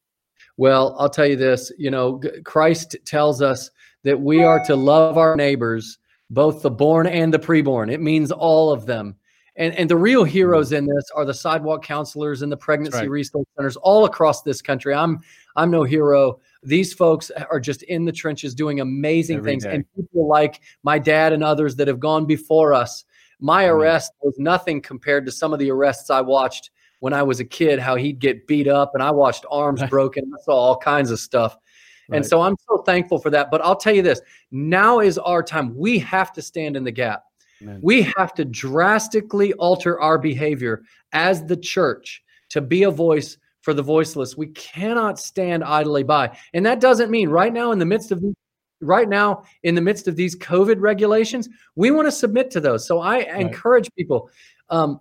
Well, 0.58 0.96
I'll 0.98 1.08
tell 1.08 1.26
you 1.26 1.36
this 1.36 1.72
you 1.78 1.90
know, 1.90 2.20
Christ 2.44 2.96
tells 3.06 3.40
us 3.40 3.70
that 4.04 4.20
we 4.20 4.42
are 4.42 4.62
to 4.64 4.76
love 4.76 5.16
our 5.16 5.34
neighbors, 5.34 5.98
both 6.28 6.60
the 6.60 6.70
born 6.70 7.06
and 7.06 7.32
the 7.32 7.38
preborn. 7.38 7.90
It 7.90 8.02
means 8.02 8.30
all 8.30 8.70
of 8.70 8.84
them. 8.84 9.16
And, 9.56 9.74
and 9.74 9.90
the 9.90 9.96
real 9.96 10.24
heroes 10.24 10.72
in 10.72 10.86
this 10.86 11.04
are 11.14 11.24
the 11.24 11.34
sidewalk 11.34 11.82
counselors 11.84 12.42
and 12.42 12.50
the 12.50 12.56
pregnancy 12.56 12.98
right. 12.98 13.10
resource 13.10 13.46
centers 13.56 13.76
all 13.76 14.04
across 14.04 14.42
this 14.42 14.62
country. 14.62 14.94
I'm 14.94 15.20
I'm 15.56 15.70
no 15.70 15.82
hero. 15.82 16.40
These 16.62 16.94
folks 16.94 17.30
are 17.50 17.60
just 17.60 17.82
in 17.84 18.04
the 18.04 18.12
trenches 18.12 18.54
doing 18.54 18.80
amazing 18.80 19.38
Every 19.38 19.50
things. 19.52 19.64
day. 19.64 19.74
And 19.74 19.84
people 19.96 20.28
like 20.28 20.60
my 20.82 20.98
dad 20.98 21.32
and 21.32 21.42
others 21.42 21.76
that 21.76 21.88
have 21.88 22.00
gone 22.00 22.26
before 22.26 22.72
us. 22.72 23.04
My 23.40 23.64
Mm-hmm. 23.64 23.72
arrest 23.76 24.12
was 24.22 24.34
nothing 24.38 24.80
compared 24.82 25.24
to 25.26 25.32
some 25.32 25.52
of 25.52 25.58
the 25.58 25.70
arrests 25.70 26.10
I 26.10 26.20
watched 26.20 26.70
when 27.00 27.12
I 27.14 27.22
was 27.22 27.40
a 27.40 27.44
kid, 27.44 27.78
how 27.78 27.96
he'd 27.96 28.18
get 28.18 28.46
beat 28.46 28.68
up 28.68 28.92
and 28.94 29.02
I 29.02 29.10
watched 29.10 29.46
arms 29.50 29.82
broken. 29.88 30.30
I 30.38 30.42
saw 30.44 30.52
all 30.52 30.76
kinds 30.76 31.10
of 31.10 31.18
stuff. 31.18 31.56
And 32.12 32.26
so 32.26 32.40
I'm 32.42 32.56
so 32.68 32.78
thankful 32.82 33.18
for 33.20 33.30
that. 33.30 33.50
But 33.50 33.64
I'll 33.64 33.76
tell 33.76 33.94
you 33.94 34.02
this 34.02 34.20
now 34.50 34.98
is 35.00 35.16
our 35.16 35.42
time. 35.42 35.76
We 35.76 35.98
have 36.00 36.32
to 36.34 36.42
stand 36.42 36.76
in 36.76 36.84
the 36.84 36.90
gap. 36.90 37.24
Amen. 37.62 37.80
We 37.82 38.02
have 38.16 38.34
to 38.34 38.44
drastically 38.44 39.52
alter 39.54 40.00
our 40.00 40.18
behavior 40.18 40.82
as 41.12 41.44
the 41.44 41.56
church 41.56 42.22
to 42.50 42.60
be 42.60 42.84
a 42.84 42.90
voice 42.90 43.36
for 43.62 43.74
the 43.74 43.82
voiceless. 43.82 44.36
We 44.36 44.48
cannot 44.48 45.18
stand 45.18 45.64
idly 45.64 46.02
by. 46.02 46.36
And 46.54 46.64
that 46.66 46.80
doesn't 46.80 47.10
mean 47.10 47.28
right 47.28 47.52
now 47.52 47.72
in 47.72 47.78
the 47.78 47.86
midst 47.86 48.10
of 48.12 48.22
right 48.80 49.08
now 49.08 49.44
in 49.62 49.74
the 49.74 49.80
midst 49.80 50.08
of 50.08 50.16
these 50.16 50.36
COVID 50.36 50.80
regulations, 50.80 51.48
we 51.76 51.90
want 51.90 52.06
to 52.06 52.12
submit 52.12 52.50
to 52.52 52.60
those. 52.60 52.86
So 52.86 53.00
I 53.00 53.18
encourage 53.18 53.90
people 53.94 54.30
um, 54.70 55.00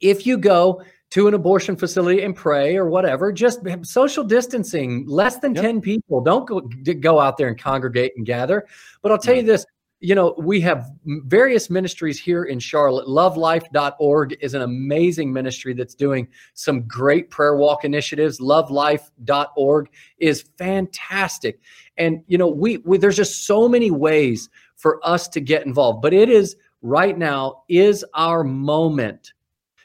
if 0.00 0.26
you 0.26 0.36
go 0.36 0.82
to 1.10 1.28
an 1.28 1.34
abortion 1.34 1.76
facility 1.76 2.22
and 2.22 2.34
pray 2.34 2.76
or 2.76 2.86
whatever, 2.88 3.32
just 3.32 3.60
social 3.82 4.24
distancing, 4.24 5.06
less 5.06 5.38
than 5.38 5.54
10 5.54 5.80
people. 5.80 6.20
Don't 6.20 6.46
go, 6.46 6.60
go 6.60 7.20
out 7.20 7.36
there 7.36 7.46
and 7.46 7.56
congregate 7.56 8.12
and 8.16 8.26
gather. 8.26 8.66
But 9.00 9.12
I'll 9.12 9.18
tell 9.18 9.36
you 9.36 9.44
this 9.44 9.64
you 10.04 10.14
know, 10.14 10.34
we 10.36 10.60
have 10.60 10.90
various 11.06 11.70
ministries 11.70 12.20
here 12.20 12.44
in 12.44 12.58
Charlotte. 12.58 13.08
Lovelife.org 13.08 14.36
is 14.38 14.52
an 14.52 14.60
amazing 14.60 15.32
ministry 15.32 15.72
that's 15.72 15.94
doing 15.94 16.28
some 16.52 16.82
great 16.82 17.30
prayer 17.30 17.56
walk 17.56 17.86
initiatives. 17.86 18.38
Lovelife.org 18.38 19.88
is 20.18 20.44
fantastic. 20.58 21.58
And, 21.96 22.22
you 22.26 22.36
know, 22.36 22.48
we, 22.48 22.76
we 22.78 22.98
there's 22.98 23.16
just 23.16 23.46
so 23.46 23.66
many 23.66 23.90
ways 23.90 24.50
for 24.76 25.00
us 25.02 25.26
to 25.28 25.40
get 25.40 25.64
involved. 25.64 26.02
But 26.02 26.12
it 26.12 26.28
is 26.28 26.54
right 26.82 27.16
now 27.16 27.62
is 27.70 28.04
our 28.12 28.44
moment 28.44 29.32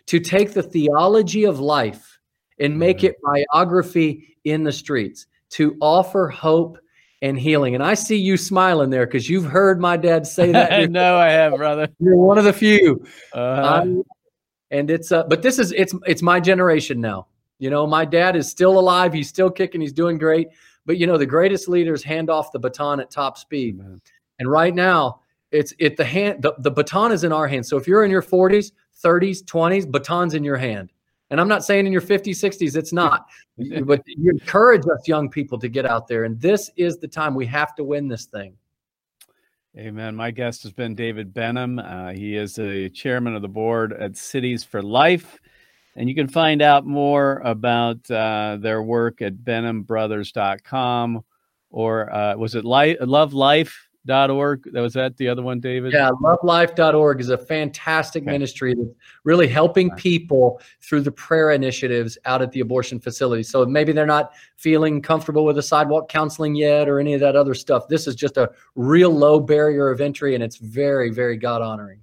to 0.08 0.20
take 0.20 0.52
the 0.52 0.64
theology 0.64 1.46
of 1.46 1.62
life 1.62 2.20
and 2.60 2.78
make 2.78 2.98
mm-hmm. 2.98 3.08
it 3.08 3.46
biography 3.48 4.36
in 4.44 4.66
the 4.66 4.74
streets, 4.74 5.28
to 5.52 5.78
offer 5.80 6.28
hope 6.28 6.78
and 7.22 7.38
healing. 7.38 7.76
And 7.76 7.84
I 7.84 7.94
see 7.94 8.18
you 8.18 8.38
smiling 8.38 8.90
there 8.90 9.06
because 9.06 9.30
you've 9.30 9.46
heard 9.46 9.80
my 9.80 9.98
dad 9.98 10.26
say 10.26 10.52
that. 10.52 10.70
Know 10.92 11.18
I 11.18 11.30
have, 11.30 11.56
brother. 11.56 11.90
You're 12.00 12.16
one 12.16 12.38
of 12.38 12.44
the 12.44 12.54
few. 12.54 13.06
Uh-huh. 13.34 13.82
Um, 13.82 14.04
and 14.72 14.90
it's 14.90 15.12
uh, 15.12 15.24
but 15.24 15.42
this 15.42 15.60
is 15.60 15.72
it's 15.74 15.94
it's 16.06 16.22
my 16.22 16.40
generation 16.40 17.02
now. 17.02 17.28
You 17.58 17.70
know, 17.70 17.86
my 17.86 18.06
dad 18.06 18.36
is 18.36 18.50
still 18.50 18.80
alive. 18.80 19.14
He's 19.14 19.28
still 19.28 19.50
kicking. 19.50 19.82
He's 19.82 19.94
doing 19.94 20.18
great. 20.18 20.48
But 20.86 20.98
you 20.98 21.08
know, 21.08 21.18
the 21.18 21.26
greatest 21.26 21.68
leaders 21.68 22.04
hand 22.04 22.30
off 22.30 22.52
the 22.52 22.60
baton 22.60 23.00
at 23.00 23.12
top 23.12 23.38
speed. 23.38 23.80
And 24.40 24.50
right 24.50 24.74
now, 24.74 25.22
it's 25.52 25.74
it 25.80 25.98
the 25.98 26.06
hand 26.06 26.42
the, 26.42 26.54
the 26.60 26.72
baton 26.72 27.12
is 27.12 27.24
in 27.24 27.32
our 27.32 27.48
hands. 27.48 27.68
So 27.68 27.78
if 27.78 27.88
you're 27.88 28.06
in 28.06 28.12
your 28.12 28.22
40s, 28.22 28.72
30s, 29.04 29.44
20s, 29.44 29.92
baton's 29.92 30.34
in 30.34 30.44
your 30.44 30.58
hand. 30.58 30.92
And 31.32 31.40
I'm 31.40 31.48
not 31.48 31.64
saying 31.64 31.86
in 31.86 31.92
your 31.92 32.02
50s, 32.02 32.32
60s, 32.32 32.76
it's 32.76 32.94
not. 32.94 33.28
but 33.86 34.02
you 34.08 34.32
encourage 34.32 34.84
us 34.84 35.08
young 35.08 35.30
people 35.30 35.60
to 35.60 35.70
get 35.70 35.86
out 35.86 36.08
there. 36.08 36.24
And 36.24 36.40
this 36.42 36.72
is 36.76 36.98
the 36.98 37.08
time 37.08 37.36
we 37.36 37.46
have 37.46 37.76
to 37.76 37.84
win 37.84 38.08
this 38.08 38.26
thing. 38.26 38.56
Amen. 39.78 40.16
My 40.16 40.32
guest 40.32 40.64
has 40.64 40.72
been 40.72 40.96
David 40.96 41.34
Benham. 41.34 41.78
Uh, 41.78 42.12
he 42.12 42.36
is 42.36 42.56
the 42.56 42.90
chairman 42.90 43.36
of 43.36 43.44
the 43.44 43.48
board 43.48 43.94
at 43.94 44.18
Cities 44.18 44.64
for 44.64 44.82
Life. 44.82 45.40
And 45.96 46.10
you 46.10 46.16
can 46.16 46.28
find 46.28 46.62
out 46.62 46.86
more 46.86 47.40
about 47.46 48.10
uh, 48.10 48.58
their 48.60 48.82
work 48.82 49.22
at 49.22 49.36
benhambrothers.com 49.36 51.24
or 51.70 52.14
uh, 52.14 52.36
was 52.36 52.56
it 52.56 52.66
li- 52.66 52.98
lovelife.org? 54.10 54.74
That 54.74 54.82
was 54.82 54.94
that 54.94 55.18
the 55.18 55.28
other 55.28 55.42
one, 55.42 55.60
David? 55.60 55.94
Yeah, 55.94 56.10
lovelife.org 56.22 57.20
is 57.20 57.30
a 57.30 57.38
fantastic 57.38 58.24
ministry 58.24 58.74
that's 58.76 58.90
really 59.24 59.48
helping 59.48 59.92
people 59.92 60.62
through 60.82 61.02
the 61.02 61.12
prayer 61.12 61.52
initiatives 61.52 62.18
out 62.26 62.42
at 62.42 62.52
the 62.52 62.60
abortion 62.60 63.00
facility. 63.00 63.44
So 63.44 63.66
maybe 63.66 63.92
they're 63.92 64.06
not 64.06 64.34
feeling 64.58 65.02
comfortable 65.02 65.46
with 65.46 65.56
the 65.56 65.64
sidewalk 65.64 66.10
counseling 66.10 66.56
yet 66.56 66.88
or 66.88 67.00
any 67.00 67.14
of 67.14 67.22
that 67.22 67.36
other 67.36 67.54
stuff. 67.54 67.88
This 67.88 68.08
is 68.08 68.16
just 68.16 68.38
a 68.38 68.52
real 68.76 69.12
low 69.12 69.40
barrier 69.40 69.90
of 69.90 70.02
entry 70.02 70.36
and 70.36 70.44
it's 70.44 70.58
very, 70.58 71.10
very 71.10 71.38
God 71.38 71.62
honoring. 71.62 72.02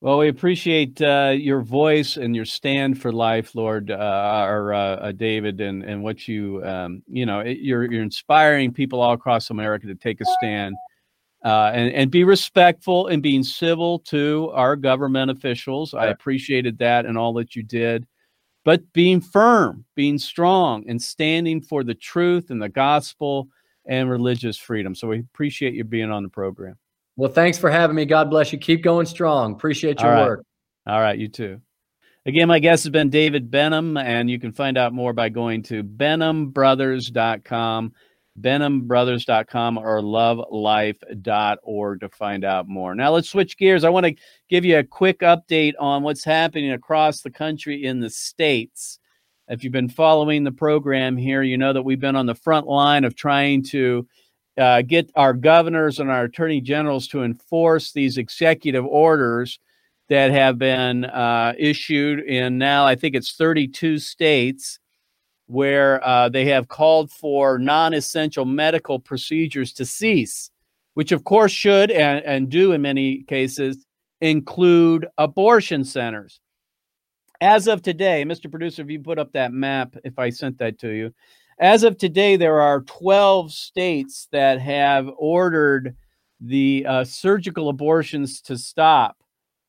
Well, 0.00 0.18
we 0.18 0.28
appreciate 0.28 1.00
uh, 1.00 1.32
your 1.34 1.62
voice 1.62 2.18
and 2.18 2.36
your 2.36 2.44
stand 2.44 3.00
for 3.00 3.10
life, 3.10 3.54
Lord, 3.54 3.90
uh, 3.90 4.44
or 4.46 4.74
uh, 4.74 4.96
uh, 4.96 5.12
David, 5.12 5.62
and 5.62 5.82
and 5.82 6.02
what 6.02 6.28
you 6.28 6.62
um, 6.62 7.02
you 7.08 7.24
know 7.24 7.40
it, 7.40 7.60
you're 7.62 7.90
you're 7.90 8.02
inspiring 8.02 8.70
people 8.70 9.00
all 9.00 9.14
across 9.14 9.48
America 9.48 9.86
to 9.86 9.94
take 9.94 10.20
a 10.20 10.26
stand 10.26 10.74
uh, 11.44 11.70
and 11.74 11.92
and 11.92 12.10
be 12.10 12.24
respectful 12.24 13.08
and 13.08 13.22
being 13.22 13.42
civil 13.42 13.98
to 14.00 14.50
our 14.54 14.76
government 14.76 15.30
officials. 15.30 15.94
I 15.94 16.06
appreciated 16.06 16.78
that 16.78 17.06
and 17.06 17.18
all 17.18 17.34
that 17.34 17.54
you 17.54 17.62
did, 17.62 18.06
but 18.64 18.92
being 18.92 19.20
firm, 19.20 19.84
being 19.94 20.18
strong, 20.18 20.88
and 20.88 21.00
standing 21.00 21.60
for 21.60 21.84
the 21.84 21.94
truth 21.94 22.50
and 22.50 22.60
the 22.60 22.68
gospel 22.68 23.48
and 23.86 24.10
religious 24.10 24.56
freedom. 24.56 24.94
So 24.94 25.08
we 25.08 25.20
appreciate 25.20 25.74
you 25.74 25.84
being 25.84 26.10
on 26.10 26.22
the 26.22 26.30
program. 26.30 26.78
Well, 27.16 27.30
thanks 27.30 27.58
for 27.58 27.70
having 27.70 27.94
me. 27.94 28.06
God 28.06 28.30
bless 28.30 28.52
you. 28.52 28.58
Keep 28.58 28.82
going 28.82 29.06
strong. 29.06 29.52
Appreciate 29.52 30.00
your 30.00 30.10
All 30.10 30.16
right. 30.16 30.26
work. 30.26 30.44
All 30.86 31.00
right, 31.00 31.18
you 31.18 31.28
too. 31.28 31.60
Again, 32.26 32.48
my 32.48 32.58
guest 32.58 32.84
has 32.84 32.90
been 32.90 33.10
David 33.10 33.50
Benham, 33.50 33.98
and 33.98 34.30
you 34.30 34.40
can 34.40 34.52
find 34.52 34.78
out 34.78 34.94
more 34.94 35.12
by 35.12 35.28
going 35.28 35.62
to 35.64 35.84
benhambrothers.com, 35.84 37.92
benhambrothers.com, 38.40 39.78
or 39.78 40.00
lovelife.org 40.00 42.00
to 42.00 42.08
find 42.08 42.44
out 42.44 42.68
more. 42.68 42.94
Now, 42.94 43.12
let's 43.12 43.30
switch 43.30 43.56
gears. 43.56 43.84
I 43.84 43.90
want 43.90 44.06
to 44.06 44.14
give 44.48 44.64
you 44.64 44.78
a 44.78 44.84
quick 44.84 45.20
update 45.20 45.74
on 45.78 46.02
what's 46.02 46.24
happening 46.24 46.72
across 46.72 47.20
the 47.20 47.30
country 47.30 47.84
in 47.84 48.00
the 48.00 48.10
states. 48.10 48.98
If 49.48 49.62
you've 49.62 49.72
been 49.72 49.88
following 49.88 50.42
the 50.42 50.52
program 50.52 51.16
here, 51.16 51.42
you 51.42 51.58
know 51.58 51.72
that 51.72 51.82
we've 51.82 52.00
been 52.00 52.16
on 52.16 52.26
the 52.26 52.34
front 52.34 52.66
line 52.66 53.04
of 53.04 53.14
trying 53.14 53.62
to 53.64 54.06
uh, 54.56 54.82
get 54.82 55.10
our 55.16 55.32
governors 55.32 55.98
and 55.98 56.10
our 56.10 56.24
attorney 56.24 56.60
generals 56.60 57.08
to 57.08 57.24
enforce 57.24 57.92
these 57.92 58.18
executive 58.18 58.86
orders 58.86 59.58
that 60.08 60.30
have 60.30 60.58
been 60.58 61.04
uh, 61.04 61.54
issued 61.58 62.20
in 62.20 62.58
now, 62.58 62.86
I 62.86 62.94
think 62.94 63.14
it's 63.14 63.36
32 63.36 63.98
states, 63.98 64.78
where 65.46 66.04
uh, 66.06 66.28
they 66.28 66.46
have 66.46 66.68
called 66.68 67.10
for 67.10 67.58
non 67.58 67.94
essential 67.94 68.44
medical 68.44 68.98
procedures 68.98 69.72
to 69.74 69.84
cease, 69.84 70.50
which 70.94 71.12
of 71.12 71.24
course 71.24 71.52
should 71.52 71.90
and, 71.90 72.24
and 72.24 72.48
do 72.48 72.72
in 72.72 72.82
many 72.82 73.22
cases 73.24 73.84
include 74.20 75.06
abortion 75.18 75.84
centers. 75.84 76.40
As 77.40 77.66
of 77.66 77.82
today, 77.82 78.24
Mr. 78.24 78.50
Producer, 78.50 78.82
if 78.82 78.90
you 78.90 79.00
put 79.00 79.18
up 79.18 79.32
that 79.32 79.52
map, 79.52 79.96
if 80.04 80.18
I 80.18 80.30
sent 80.30 80.58
that 80.58 80.78
to 80.78 80.88
you, 80.88 81.12
as 81.58 81.84
of 81.84 81.98
today, 81.98 82.36
there 82.36 82.60
are 82.60 82.80
12 82.82 83.52
states 83.52 84.28
that 84.32 84.60
have 84.60 85.08
ordered 85.16 85.96
the 86.40 86.84
uh, 86.86 87.04
surgical 87.04 87.68
abortions 87.68 88.40
to 88.42 88.58
stop. 88.58 89.16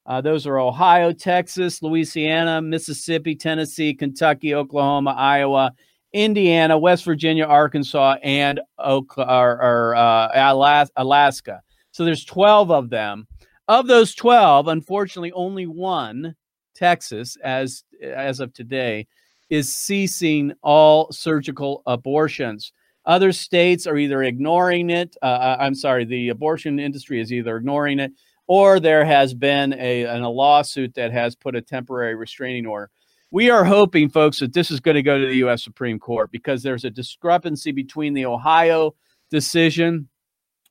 Uh, 0.05 0.21
those 0.21 0.45
are 0.45 0.59
Ohio, 0.59 1.11
Texas, 1.11 1.81
Louisiana, 1.81 2.61
Mississippi, 2.61 3.35
Tennessee, 3.35 3.93
Kentucky, 3.93 4.53
Oklahoma, 4.53 5.11
Iowa, 5.17 5.71
Indiana, 6.13 6.77
West 6.77 7.03
Virginia, 7.03 7.45
Arkansas, 7.45 8.15
and 8.23 8.61
or, 8.77 9.95
uh, 9.95 10.85
Alaska. 10.95 11.61
So 11.91 12.05
there's 12.05 12.23
12 12.25 12.71
of 12.71 12.89
them. 12.89 13.27
Of 13.67 13.87
those 13.87 14.13
12, 14.13 14.67
unfortunately, 14.67 15.31
only 15.31 15.65
one, 15.65 16.35
Texas, 16.75 17.35
as 17.43 17.83
as 18.01 18.39
of 18.39 18.53
today, 18.53 19.07
is 19.49 19.73
ceasing 19.75 20.53
all 20.61 21.11
surgical 21.11 21.81
abortions. 21.87 22.71
Other 23.05 23.31
states 23.31 23.87
are 23.87 23.97
either 23.97 24.23
ignoring 24.23 24.89
it. 24.89 25.15
Uh, 25.21 25.57
I'm 25.59 25.75
sorry, 25.75 26.05
the 26.05 26.29
abortion 26.29 26.79
industry 26.79 27.19
is 27.21 27.31
either 27.31 27.57
ignoring 27.57 27.99
it, 27.99 28.11
or 28.47 28.79
there 28.79 29.05
has 29.05 29.33
been 29.33 29.73
a, 29.73 30.03
an- 30.03 30.23
a 30.23 30.29
lawsuit 30.29 30.95
that 30.95 31.11
has 31.11 31.35
put 31.35 31.55
a 31.55 31.61
temporary 31.61 32.15
restraining 32.15 32.65
order. 32.65 32.89
We 33.31 33.49
are 33.49 33.65
hoping, 33.65 34.09
folks, 34.09 34.39
that 34.39 34.53
this 34.53 34.71
is 34.71 34.79
going 34.79 34.95
to 34.95 35.03
go 35.03 35.19
to 35.19 35.25
the 35.27 35.37
U.S. 35.37 35.63
Supreme 35.63 35.99
Court 35.99 36.31
because 36.31 36.63
there's 36.63 36.85
a 36.85 36.89
discrepancy 36.89 37.71
between 37.71 38.13
the 38.13 38.25
Ohio 38.25 38.95
decision 39.29 40.07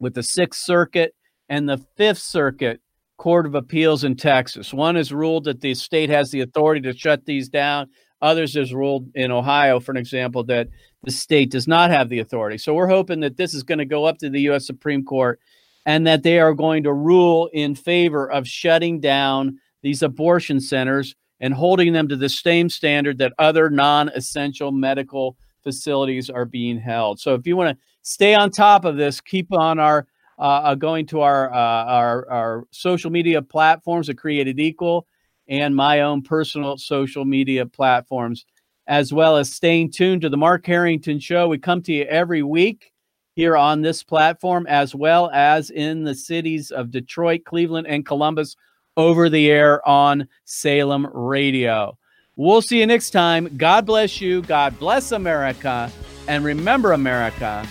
with 0.00 0.14
the 0.14 0.22
Sixth 0.22 0.60
Circuit 0.62 1.14
and 1.48 1.68
the 1.68 1.78
Fifth 1.96 2.18
Circuit 2.18 2.80
Court 3.18 3.46
of 3.46 3.54
Appeals 3.54 4.04
in 4.04 4.16
Texas. 4.16 4.72
One 4.72 4.96
has 4.96 5.12
ruled 5.12 5.44
that 5.44 5.60
the 5.60 5.74
state 5.74 6.10
has 6.10 6.30
the 6.30 6.40
authority 6.40 6.80
to 6.82 6.96
shut 6.96 7.26
these 7.26 7.48
down. 7.48 7.88
Others 8.22 8.54
has 8.54 8.72
ruled 8.72 9.08
in 9.14 9.30
Ohio, 9.30 9.80
for 9.80 9.92
an 9.92 9.98
example, 9.98 10.44
that 10.44 10.68
the 11.02 11.10
state 11.10 11.50
does 11.50 11.68
not 11.68 11.90
have 11.90 12.08
the 12.08 12.20
authority. 12.20 12.56
So 12.56 12.72
we're 12.72 12.88
hoping 12.88 13.20
that 13.20 13.36
this 13.36 13.52
is 13.52 13.62
going 13.62 13.78
to 13.78 13.84
go 13.84 14.04
up 14.04 14.18
to 14.18 14.30
the 14.30 14.40
U.S. 14.42 14.66
Supreme 14.66 15.04
Court 15.04 15.38
and 15.86 16.06
that 16.06 16.22
they 16.22 16.38
are 16.38 16.54
going 16.54 16.82
to 16.84 16.92
rule 16.92 17.50
in 17.52 17.74
favor 17.74 18.30
of 18.30 18.48
shutting 18.48 19.00
down 19.00 19.58
these 19.82 20.02
abortion 20.02 20.60
centers 20.60 21.14
and 21.40 21.52
holding 21.52 21.92
them 21.92 22.08
to 22.08 22.16
the 22.16 22.28
same 22.28 22.68
standard 22.68 23.18
that 23.18 23.34
other 23.38 23.68
non 23.68 24.08
essential 24.10 24.72
medical 24.72 25.36
facilities 25.62 26.30
are 26.30 26.44
being 26.44 26.78
held. 26.78 27.20
So 27.20 27.34
if 27.34 27.46
you 27.46 27.56
want 27.56 27.76
to 27.76 27.84
stay 28.02 28.34
on 28.34 28.50
top 28.50 28.84
of 28.84 28.96
this, 28.96 29.20
keep 29.20 29.52
on 29.52 29.78
our 29.78 30.06
uh, 30.38 30.42
uh, 30.42 30.74
going 30.74 31.06
to 31.06 31.20
our, 31.20 31.52
uh, 31.52 31.84
our 31.84 32.30
our 32.30 32.64
social 32.72 33.10
media 33.10 33.40
platforms 33.40 34.08
at 34.08 34.18
Created 34.18 34.58
Equal 34.58 35.06
and 35.48 35.76
my 35.76 36.00
own 36.00 36.22
personal 36.22 36.76
social 36.76 37.24
media 37.24 37.66
platforms, 37.66 38.44
as 38.86 39.12
well 39.12 39.36
as 39.36 39.52
staying 39.52 39.92
tuned 39.92 40.22
to 40.22 40.28
the 40.28 40.36
Mark 40.36 40.66
Harrington 40.66 41.20
Show. 41.20 41.48
We 41.48 41.58
come 41.58 41.82
to 41.82 41.92
you 41.92 42.04
every 42.04 42.42
week 42.42 42.92
here 43.34 43.56
on 43.56 43.82
this 43.82 44.02
platform, 44.02 44.66
as 44.66 44.94
well 44.94 45.30
as 45.32 45.70
in 45.70 46.04
the 46.04 46.14
cities 46.14 46.70
of 46.70 46.90
Detroit, 46.90 47.44
Cleveland, 47.44 47.86
and 47.86 48.06
Columbus 48.06 48.56
over 48.96 49.28
the 49.28 49.50
air 49.50 49.86
on 49.88 50.28
Salem 50.44 51.06
Radio. 51.12 51.98
We'll 52.36 52.62
see 52.62 52.80
you 52.80 52.86
next 52.86 53.10
time. 53.10 53.56
God 53.56 53.86
bless 53.86 54.20
you. 54.20 54.42
God 54.42 54.78
bless 54.78 55.12
America. 55.12 55.90
And 56.26 56.44
remember, 56.44 56.92
America, 56.92 57.66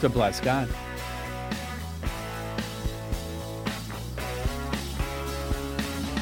to 0.00 0.08
bless 0.08 0.40
God. 0.40 0.68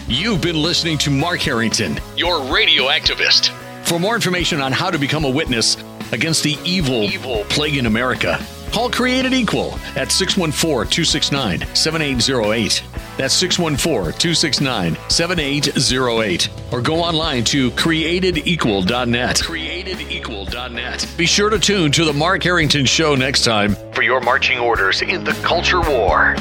You've 0.07 0.42
been 0.42 0.62
listening 0.62 0.99
to 0.99 1.11
Mark 1.11 1.40
Harrington, 1.40 1.99
your 2.16 2.42
radio 2.53 2.85
activist. 2.85 3.49
For 3.85 3.99
more 3.99 4.14
information 4.14 4.61
on 4.61 4.70
how 4.70 4.90
to 4.90 4.99
become 4.99 5.25
a 5.25 5.31
witness 5.31 5.77
against 6.12 6.42
the 6.42 6.59
evil, 6.64 7.05
evil 7.05 7.44
plague 7.49 7.77
in 7.77 7.87
America, 7.87 8.38
call 8.74 8.90
Created 8.90 9.32
Equal 9.32 9.78
at 9.94 10.10
614 10.10 10.90
269 10.90 11.60
7808. 11.76 12.82
That's 13.16 13.34
614 13.34 14.18
269 14.18 14.96
7808. 15.08 16.48
Or 16.72 16.80
go 16.82 16.96
online 16.96 17.44
to 17.44 17.70
createdequal.net. 17.70 19.37
Createdequal.net. 19.37 21.14
Be 21.16 21.26
sure 21.26 21.50
to 21.50 21.58
tune 21.60 21.92
to 21.92 22.04
The 22.04 22.12
Mark 22.12 22.42
Harrington 22.42 22.84
Show 22.84 23.14
next 23.14 23.44
time 23.44 23.76
for 23.92 24.02
your 24.02 24.20
marching 24.20 24.58
orders 24.58 25.02
in 25.02 25.22
the 25.22 25.32
culture 25.44 25.80
war. 25.80 26.34